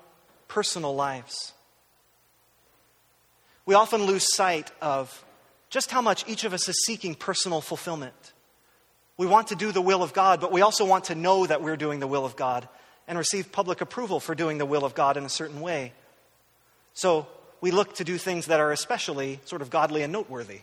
personal 0.48 0.96
lives. 0.96 1.54
We 3.66 3.76
often 3.76 4.04
lose 4.04 4.34
sight 4.34 4.72
of 4.82 5.26
just 5.70 5.92
how 5.92 6.02
much 6.02 6.28
each 6.28 6.44
of 6.44 6.54
us 6.54 6.70
is 6.70 6.86
seeking 6.86 7.16
personal 7.16 7.60
fulfillment. 7.60 8.34
We 9.18 9.28
want 9.28 9.48
to 9.48 9.56
do 9.56 9.72
the 9.72 9.82
will 9.82 10.04
of 10.04 10.14
God, 10.14 10.42
but 10.42 10.52
we 10.52 10.62
also 10.62 10.86
want 10.86 11.06
to 11.06 11.16
know 11.16 11.46
that 11.46 11.62
we're 11.62 11.78
doing 11.78 12.00
the 12.00 12.08
will 12.08 12.26
of 12.26 12.36
God 12.36 12.68
and 13.08 13.18
receive 13.18 13.52
public 13.52 13.82
approval 13.82 14.20
for 14.20 14.36
doing 14.36 14.58
the 14.58 14.66
will 14.66 14.86
of 14.86 14.96
God 14.96 15.18
in 15.18 15.26
a 15.26 15.30
certain 15.30 15.62
way. 15.62 15.94
So 16.94 17.28
we 17.62 17.72
look 17.72 17.96
to 17.96 18.04
do 18.04 18.18
things 18.18 18.48
that 18.48 18.60
are 18.60 18.72
especially 18.72 19.40
sort 19.46 19.62
of 19.62 19.70
godly 19.70 20.04
and 20.04 20.14
noteworthy. 20.14 20.62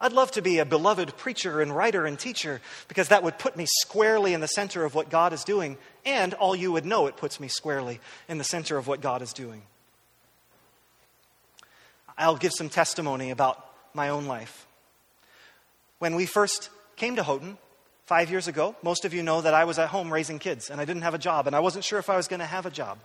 I'd 0.00 0.12
love 0.12 0.32
to 0.32 0.42
be 0.42 0.58
a 0.58 0.64
beloved 0.64 1.16
preacher 1.16 1.60
and 1.60 1.74
writer 1.74 2.04
and 2.04 2.18
teacher 2.18 2.60
because 2.88 3.08
that 3.08 3.22
would 3.22 3.38
put 3.38 3.56
me 3.56 3.64
squarely 3.66 4.34
in 4.34 4.40
the 4.40 4.48
center 4.48 4.84
of 4.84 4.94
what 4.94 5.08
God 5.08 5.32
is 5.32 5.44
doing, 5.44 5.78
and 6.04 6.34
all 6.34 6.54
you 6.54 6.72
would 6.72 6.84
know 6.84 7.06
it 7.06 7.16
puts 7.16 7.40
me 7.40 7.48
squarely 7.48 8.00
in 8.28 8.38
the 8.38 8.44
center 8.44 8.76
of 8.76 8.86
what 8.86 9.00
God 9.00 9.22
is 9.22 9.32
doing. 9.32 9.62
I'll 12.18 12.36
give 12.36 12.52
some 12.52 12.68
testimony 12.68 13.30
about 13.30 13.64
my 13.94 14.10
own 14.10 14.26
life. 14.26 14.66
When 15.98 16.14
we 16.16 16.26
first 16.26 16.70
came 16.96 17.16
to 17.16 17.22
Houghton 17.22 17.56
five 18.06 18.30
years 18.30 18.48
ago, 18.48 18.74
most 18.82 19.04
of 19.04 19.14
you 19.14 19.22
know 19.22 19.40
that 19.40 19.54
I 19.54 19.64
was 19.64 19.78
at 19.78 19.88
home 19.88 20.12
raising 20.12 20.38
kids 20.38 20.70
and 20.70 20.80
I 20.80 20.84
didn't 20.84 21.02
have 21.02 21.14
a 21.14 21.18
job, 21.18 21.46
and 21.46 21.56
I 21.56 21.60
wasn't 21.60 21.84
sure 21.84 21.98
if 21.98 22.10
I 22.10 22.16
was 22.16 22.28
going 22.28 22.40
to 22.40 22.46
have 22.46 22.66
a 22.66 22.70
job. 22.70 22.98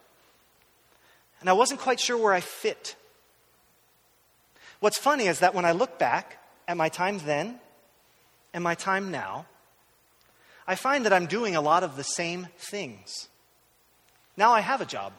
And 1.40 1.50
I 1.50 1.54
wasn't 1.54 1.80
quite 1.80 2.00
sure 2.00 2.18
where 2.18 2.34
I 2.34 2.42
fit. 2.42 2.96
What's 4.80 4.98
funny 4.98 5.28
is 5.28 5.40
that 5.40 5.56
when 5.56 5.66
I 5.66 5.72
look 5.72 6.00
back 6.00 6.38
at 6.68 6.78
my 6.78 6.90
time 6.90 7.20
then 7.20 7.60
and 8.54 8.64
my 8.64 8.76
time 8.76 9.12
now, 9.12 9.46
I 10.68 10.76
find 10.76 11.06
that 11.06 11.14
I'm 11.14 11.26
doing 11.26 11.56
a 11.56 11.62
lot 11.62 11.84
of 11.84 11.96
the 11.96 12.04
same 12.04 12.48
things. 12.58 13.28
Now 14.38 14.52
I 14.52 14.60
have 14.62 14.82
a 14.82 14.86
job. 14.86 15.14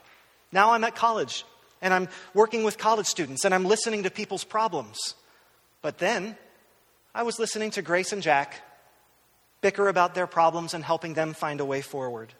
Now 0.52 0.72
I'm 0.72 0.84
at 0.84 0.94
college 0.94 1.44
and 1.82 1.92
I'm 1.92 2.08
working 2.34 2.64
with 2.64 2.78
college 2.78 3.06
students 3.06 3.44
and 3.44 3.54
I'm 3.54 3.64
listening 3.64 4.04
to 4.04 4.10
people's 4.10 4.44
problems. 4.44 5.14
But 5.82 5.98
then 5.98 6.36
I 7.14 7.22
was 7.22 7.38
listening 7.38 7.70
to 7.72 7.82
Grace 7.82 8.12
and 8.12 8.22
Jack 8.22 8.62
bicker 9.60 9.88
about 9.88 10.14
their 10.14 10.26
problems 10.26 10.74
and 10.74 10.84
helping 10.84 11.14
them 11.14 11.32
find 11.32 11.60
a 11.60 11.64
way 11.64 11.80
forward. 11.82 12.32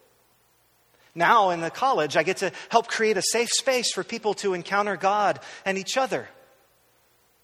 Now 1.13 1.49
in 1.49 1.61
the 1.61 1.69
college, 1.69 2.15
I 2.15 2.23
get 2.23 2.37
to 2.37 2.51
help 2.69 2.87
create 2.87 3.17
a 3.17 3.21
safe 3.21 3.49
space 3.49 3.91
for 3.91 4.03
people 4.03 4.33
to 4.35 4.53
encounter 4.53 4.95
God 4.95 5.39
and 5.65 5.77
each 5.77 5.97
other. 5.97 6.27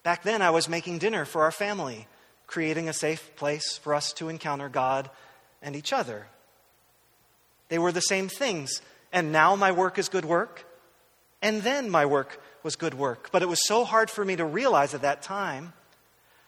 Back 0.02 0.22
then, 0.22 0.40
I 0.40 0.50
was 0.50 0.68
making 0.68 0.98
dinner 0.98 1.24
for 1.24 1.42
our 1.42 1.50
family, 1.50 2.06
creating 2.46 2.88
a 2.88 2.94
safe 2.94 3.36
place 3.36 3.76
for 3.76 3.94
us 3.94 4.12
to 4.14 4.28
encounter 4.28 4.68
God 4.68 5.10
and 5.60 5.76
each 5.76 5.92
other. 5.92 6.26
They 7.68 7.78
were 7.78 7.92
the 7.92 8.00
same 8.00 8.28
things. 8.28 8.80
And 9.12 9.32
now 9.32 9.56
my 9.56 9.72
work 9.72 9.98
is 9.98 10.08
good 10.08 10.24
work, 10.24 10.64
and 11.40 11.62
then 11.62 11.88
my 11.88 12.06
work 12.06 12.42
was 12.62 12.76
good 12.76 12.94
work. 12.94 13.30
But 13.32 13.42
it 13.42 13.48
was 13.48 13.66
so 13.66 13.84
hard 13.84 14.10
for 14.10 14.24
me 14.24 14.36
to 14.36 14.44
realize 14.44 14.94
at 14.94 15.02
that 15.02 15.22
time 15.22 15.72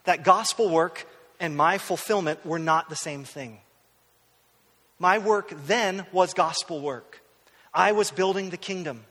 that 0.05 0.25
gospel 0.25 0.69
work 0.69 1.07
and 1.41 1.57
my 1.57 1.79
fulfillment 1.79 2.45
were 2.45 2.59
not 2.59 2.89
the 2.89 2.97
same 2.97 3.25
thing. 3.25 3.59
My 4.99 5.19
work 5.19 5.53
then 5.67 6.07
was 6.13 6.35
gospel 6.35 6.81
work. 6.81 7.23
I 7.73 7.93
was 7.93 8.11
building 8.11 8.51
the 8.51 8.59
kingdom. 8.59 9.05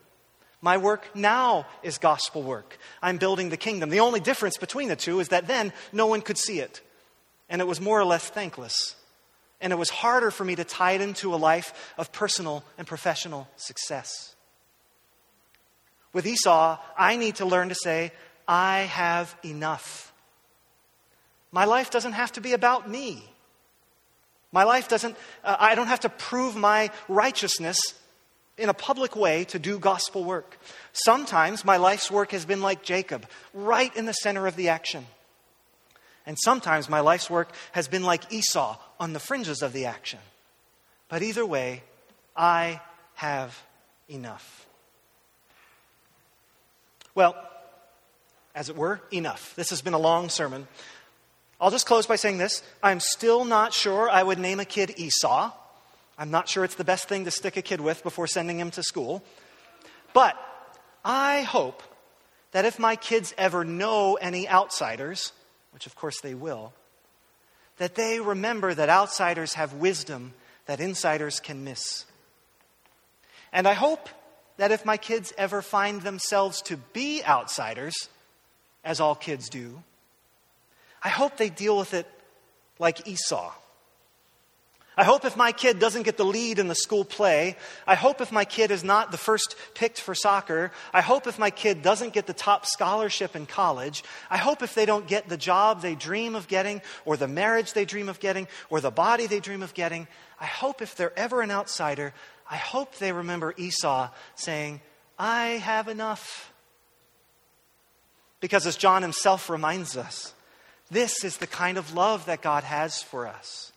My 0.62 0.76
work 0.76 1.16
now 1.16 1.66
is 1.82 1.98
gospel 1.98 2.42
work. 2.42 2.78
I'm 3.02 3.16
building 3.16 3.48
the 3.48 3.56
kingdom. 3.56 3.90
The 3.90 4.00
only 4.00 4.20
difference 4.20 4.56
between 4.56 4.88
the 4.88 4.96
two 4.96 5.18
is 5.20 5.28
that 5.28 5.48
then 5.48 5.72
no 5.92 6.06
one 6.06 6.20
could 6.20 6.38
see 6.38 6.60
it. 6.60 6.80
And 7.48 7.60
it 7.60 7.66
was 7.66 7.80
more 7.80 7.98
or 7.98 8.04
less 8.04 8.28
thankless. 8.28 8.94
And 9.60 9.72
it 9.72 9.76
was 9.76 9.90
harder 9.90 10.30
for 10.30 10.44
me 10.44 10.54
to 10.56 10.64
tie 10.64 10.92
it 10.92 11.00
into 11.00 11.34
a 11.34 11.36
life 11.36 11.92
of 11.98 12.12
personal 12.12 12.62
and 12.78 12.86
professional 12.86 13.48
success. 13.56 14.34
With 16.12 16.26
Esau, 16.26 16.78
I 16.96 17.16
need 17.16 17.36
to 17.36 17.46
learn 17.46 17.70
to 17.70 17.74
say, 17.74 18.12
I 18.46 18.80
have 18.80 19.34
enough. 19.44 20.09
My 21.52 21.64
life 21.64 21.90
doesn't 21.90 22.12
have 22.12 22.32
to 22.32 22.40
be 22.40 22.52
about 22.52 22.88
me. 22.88 23.24
My 24.52 24.64
life 24.64 24.88
doesn't, 24.88 25.16
uh, 25.44 25.56
I 25.58 25.74
don't 25.74 25.86
have 25.86 26.00
to 26.00 26.08
prove 26.08 26.56
my 26.56 26.90
righteousness 27.08 27.78
in 28.58 28.68
a 28.68 28.74
public 28.74 29.16
way 29.16 29.44
to 29.44 29.58
do 29.58 29.78
gospel 29.78 30.24
work. 30.24 30.58
Sometimes 30.92 31.64
my 31.64 31.76
life's 31.76 32.10
work 32.10 32.32
has 32.32 32.44
been 32.44 32.60
like 32.60 32.82
Jacob, 32.82 33.26
right 33.54 33.94
in 33.96 34.06
the 34.06 34.12
center 34.12 34.46
of 34.46 34.56
the 34.56 34.68
action. 34.68 35.06
And 36.26 36.36
sometimes 36.38 36.88
my 36.88 37.00
life's 37.00 37.30
work 37.30 37.52
has 37.72 37.88
been 37.88 38.02
like 38.02 38.32
Esau, 38.32 38.76
on 38.98 39.12
the 39.12 39.20
fringes 39.20 39.62
of 39.62 39.72
the 39.72 39.86
action. 39.86 40.18
But 41.08 41.22
either 41.22 41.46
way, 41.46 41.82
I 42.36 42.80
have 43.14 43.58
enough. 44.08 44.66
Well, 47.14 47.34
as 48.54 48.68
it 48.68 48.76
were, 48.76 49.00
enough. 49.12 49.54
This 49.56 49.70
has 49.70 49.80
been 49.80 49.94
a 49.94 49.98
long 49.98 50.28
sermon. 50.28 50.68
I'll 51.60 51.70
just 51.70 51.86
close 51.86 52.06
by 52.06 52.16
saying 52.16 52.38
this. 52.38 52.62
I'm 52.82 53.00
still 53.00 53.44
not 53.44 53.74
sure 53.74 54.08
I 54.08 54.22
would 54.22 54.38
name 54.38 54.60
a 54.60 54.64
kid 54.64 54.94
Esau. 54.96 55.52
I'm 56.16 56.30
not 56.30 56.48
sure 56.48 56.64
it's 56.64 56.74
the 56.74 56.84
best 56.84 57.08
thing 57.08 57.24
to 57.24 57.30
stick 57.30 57.56
a 57.56 57.62
kid 57.62 57.80
with 57.80 58.02
before 58.02 58.26
sending 58.26 58.58
him 58.58 58.70
to 58.72 58.82
school. 58.82 59.22
But 60.14 60.36
I 61.04 61.42
hope 61.42 61.82
that 62.52 62.64
if 62.64 62.78
my 62.78 62.96
kids 62.96 63.34
ever 63.36 63.64
know 63.64 64.14
any 64.14 64.48
outsiders, 64.48 65.32
which 65.72 65.86
of 65.86 65.94
course 65.94 66.20
they 66.20 66.34
will, 66.34 66.72
that 67.76 67.94
they 67.94 68.20
remember 68.20 68.74
that 68.74 68.88
outsiders 68.88 69.54
have 69.54 69.74
wisdom 69.74 70.34
that 70.66 70.80
insiders 70.80 71.40
can 71.40 71.64
miss. 71.64 72.04
And 73.52 73.66
I 73.66 73.72
hope 73.72 74.08
that 74.56 74.72
if 74.72 74.84
my 74.84 74.96
kids 74.96 75.32
ever 75.38 75.62
find 75.62 76.02
themselves 76.02 76.62
to 76.62 76.76
be 76.76 77.24
outsiders, 77.24 78.08
as 78.84 79.00
all 79.00 79.14
kids 79.14 79.48
do, 79.48 79.82
I 81.02 81.08
hope 81.08 81.36
they 81.36 81.48
deal 81.48 81.78
with 81.78 81.94
it 81.94 82.06
like 82.78 83.06
Esau. 83.06 83.52
I 84.96 85.04
hope 85.04 85.24
if 85.24 85.34
my 85.34 85.52
kid 85.52 85.78
doesn't 85.78 86.02
get 86.02 86.18
the 86.18 86.26
lead 86.26 86.58
in 86.58 86.68
the 86.68 86.74
school 86.74 87.06
play, 87.06 87.56
I 87.86 87.94
hope 87.94 88.20
if 88.20 88.30
my 88.30 88.44
kid 88.44 88.70
is 88.70 88.84
not 88.84 89.10
the 89.10 89.16
first 89.16 89.56
picked 89.72 89.98
for 89.98 90.14
soccer, 90.14 90.72
I 90.92 91.00
hope 91.00 91.26
if 91.26 91.38
my 91.38 91.48
kid 91.48 91.80
doesn't 91.80 92.12
get 92.12 92.26
the 92.26 92.34
top 92.34 92.66
scholarship 92.66 93.34
in 93.34 93.46
college, 93.46 94.04
I 94.28 94.36
hope 94.36 94.62
if 94.62 94.74
they 94.74 94.84
don't 94.84 95.06
get 95.06 95.26
the 95.26 95.38
job 95.38 95.80
they 95.80 95.94
dream 95.94 96.34
of 96.34 96.48
getting, 96.48 96.82
or 97.06 97.16
the 97.16 97.28
marriage 97.28 97.72
they 97.72 97.86
dream 97.86 98.10
of 98.10 98.20
getting, 98.20 98.46
or 98.68 98.82
the 98.82 98.90
body 98.90 99.26
they 99.26 99.40
dream 99.40 99.62
of 99.62 99.72
getting, 99.72 100.06
I 100.38 100.44
hope 100.46 100.82
if 100.82 100.96
they're 100.96 101.18
ever 101.18 101.40
an 101.40 101.50
outsider, 101.50 102.12
I 102.50 102.56
hope 102.56 102.96
they 102.96 103.12
remember 103.12 103.54
Esau 103.56 104.10
saying, 104.34 104.82
I 105.18 105.44
have 105.46 105.88
enough. 105.88 106.52
Because 108.40 108.66
as 108.66 108.76
John 108.76 109.00
himself 109.00 109.48
reminds 109.48 109.96
us, 109.96 110.34
this 110.90 111.24
is 111.24 111.36
the 111.36 111.46
kind 111.46 111.78
of 111.78 111.94
love 111.94 112.26
that 112.26 112.42
God 112.42 112.64
has 112.64 113.02
for 113.02 113.26
us. 113.26 113.72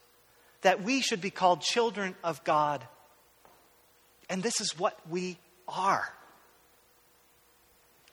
That 0.61 0.81
we 0.81 1.01
should 1.01 1.21
be 1.21 1.29
called 1.29 1.61
children 1.61 2.15
of 2.23 2.43
God. 2.43 2.83
And 4.29 4.41
this 4.41 4.59
is 4.61 4.79
what 4.79 4.97
we 5.09 5.37
are. 5.67 6.11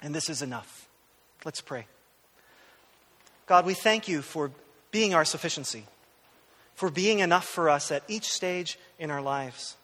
And 0.02 0.14
this 0.14 0.28
is 0.28 0.42
enough. 0.42 0.88
Let's 1.44 1.60
pray. 1.60 1.86
God, 3.46 3.66
we 3.66 3.74
thank 3.74 4.08
you 4.08 4.22
for 4.22 4.50
being 4.90 5.14
our 5.14 5.24
sufficiency, 5.24 5.84
for 6.74 6.90
being 6.90 7.20
enough 7.20 7.46
for 7.46 7.68
us 7.68 7.90
at 7.90 8.02
each 8.08 8.28
stage 8.28 8.78
in 8.98 9.10
our 9.10 9.22
lives. 9.22 9.76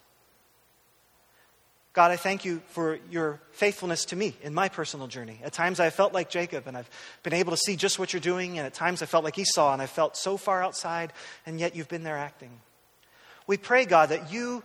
God, 1.96 2.10
I 2.10 2.16
thank 2.16 2.44
you 2.44 2.60
for 2.66 2.98
your 3.10 3.40
faithfulness 3.52 4.04
to 4.06 4.16
me 4.16 4.36
in 4.42 4.52
my 4.52 4.68
personal 4.68 5.06
journey. 5.06 5.40
At 5.42 5.54
times 5.54 5.80
I 5.80 5.88
felt 5.88 6.12
like 6.12 6.28
Jacob 6.28 6.66
and 6.66 6.76
I've 6.76 6.90
been 7.22 7.32
able 7.32 7.52
to 7.52 7.56
see 7.56 7.74
just 7.74 7.98
what 7.98 8.12
you're 8.12 8.20
doing, 8.20 8.58
and 8.58 8.66
at 8.66 8.74
times 8.74 9.00
I 9.00 9.06
felt 9.06 9.24
like 9.24 9.38
Esau 9.38 9.72
and 9.72 9.80
I 9.80 9.86
felt 9.86 10.14
so 10.14 10.36
far 10.36 10.62
outside, 10.62 11.14
and 11.46 11.58
yet 11.58 11.74
you've 11.74 11.88
been 11.88 12.02
there 12.02 12.18
acting. 12.18 12.50
We 13.46 13.56
pray, 13.56 13.86
God, 13.86 14.10
that 14.10 14.30
you, 14.30 14.62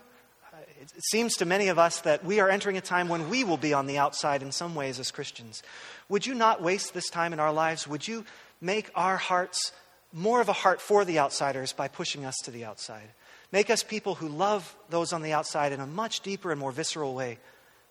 uh, 0.52 0.58
it 0.78 0.90
seems 1.10 1.36
to 1.36 1.46
many 1.46 1.68
of 1.68 1.78
us 1.78 2.02
that 2.02 2.22
we 2.22 2.38
are 2.38 2.50
entering 2.50 2.76
a 2.76 2.82
time 2.82 3.08
when 3.08 3.30
we 3.30 3.44
will 3.44 3.56
be 3.56 3.72
on 3.72 3.86
the 3.86 3.96
outside 3.96 4.42
in 4.42 4.52
some 4.52 4.74
ways 4.74 5.00
as 5.00 5.10
Christians. 5.10 5.62
Would 6.10 6.26
you 6.26 6.34
not 6.34 6.60
waste 6.60 6.92
this 6.92 7.08
time 7.08 7.32
in 7.32 7.40
our 7.40 7.50
lives? 7.50 7.88
Would 7.88 8.06
you 8.06 8.26
make 8.60 8.90
our 8.94 9.16
hearts 9.16 9.72
more 10.12 10.42
of 10.42 10.50
a 10.50 10.52
heart 10.52 10.82
for 10.82 11.06
the 11.06 11.18
outsiders 11.18 11.72
by 11.72 11.88
pushing 11.88 12.26
us 12.26 12.36
to 12.44 12.50
the 12.50 12.66
outside? 12.66 13.08
Make 13.52 13.68
us 13.68 13.82
people 13.82 14.14
who 14.14 14.28
love 14.28 14.74
those 14.88 15.12
on 15.12 15.22
the 15.22 15.34
outside 15.34 15.72
in 15.72 15.80
a 15.80 15.86
much 15.86 16.20
deeper 16.20 16.50
and 16.50 16.58
more 16.58 16.72
visceral 16.72 17.14
way 17.14 17.38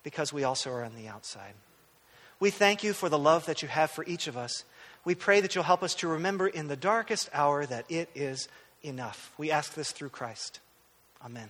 because 0.04 0.34
we 0.34 0.44
also 0.44 0.72
are 0.72 0.84
on 0.84 0.96
the 0.96 1.08
outside. 1.08 1.54
We 2.40 2.50
thank 2.50 2.84
you 2.84 2.94
for 2.94 3.08
the 3.08 3.20
love 3.20 3.46
that 3.46 3.62
you 3.62 3.68
have 3.68 3.92
for 3.92 4.04
each 4.06 4.28
of 4.28 4.36
us. 4.36 4.64
We 5.06 5.14
pray 5.14 5.42
that 5.42 5.54
you'll 5.54 5.64
help 5.64 5.84
us 5.84 5.94
to 5.96 6.08
remember 6.08 6.48
in 6.48 6.68
the 6.68 6.76
darkest 6.76 7.30
hour 7.34 7.66
that 7.68 7.86
it 7.90 8.10
is 8.16 8.48
enough. 8.82 9.32
We 9.38 9.52
ask 9.52 9.76
this 9.76 9.92
through 9.92 10.10
Christ. 10.10 10.60
Amen. 11.24 11.50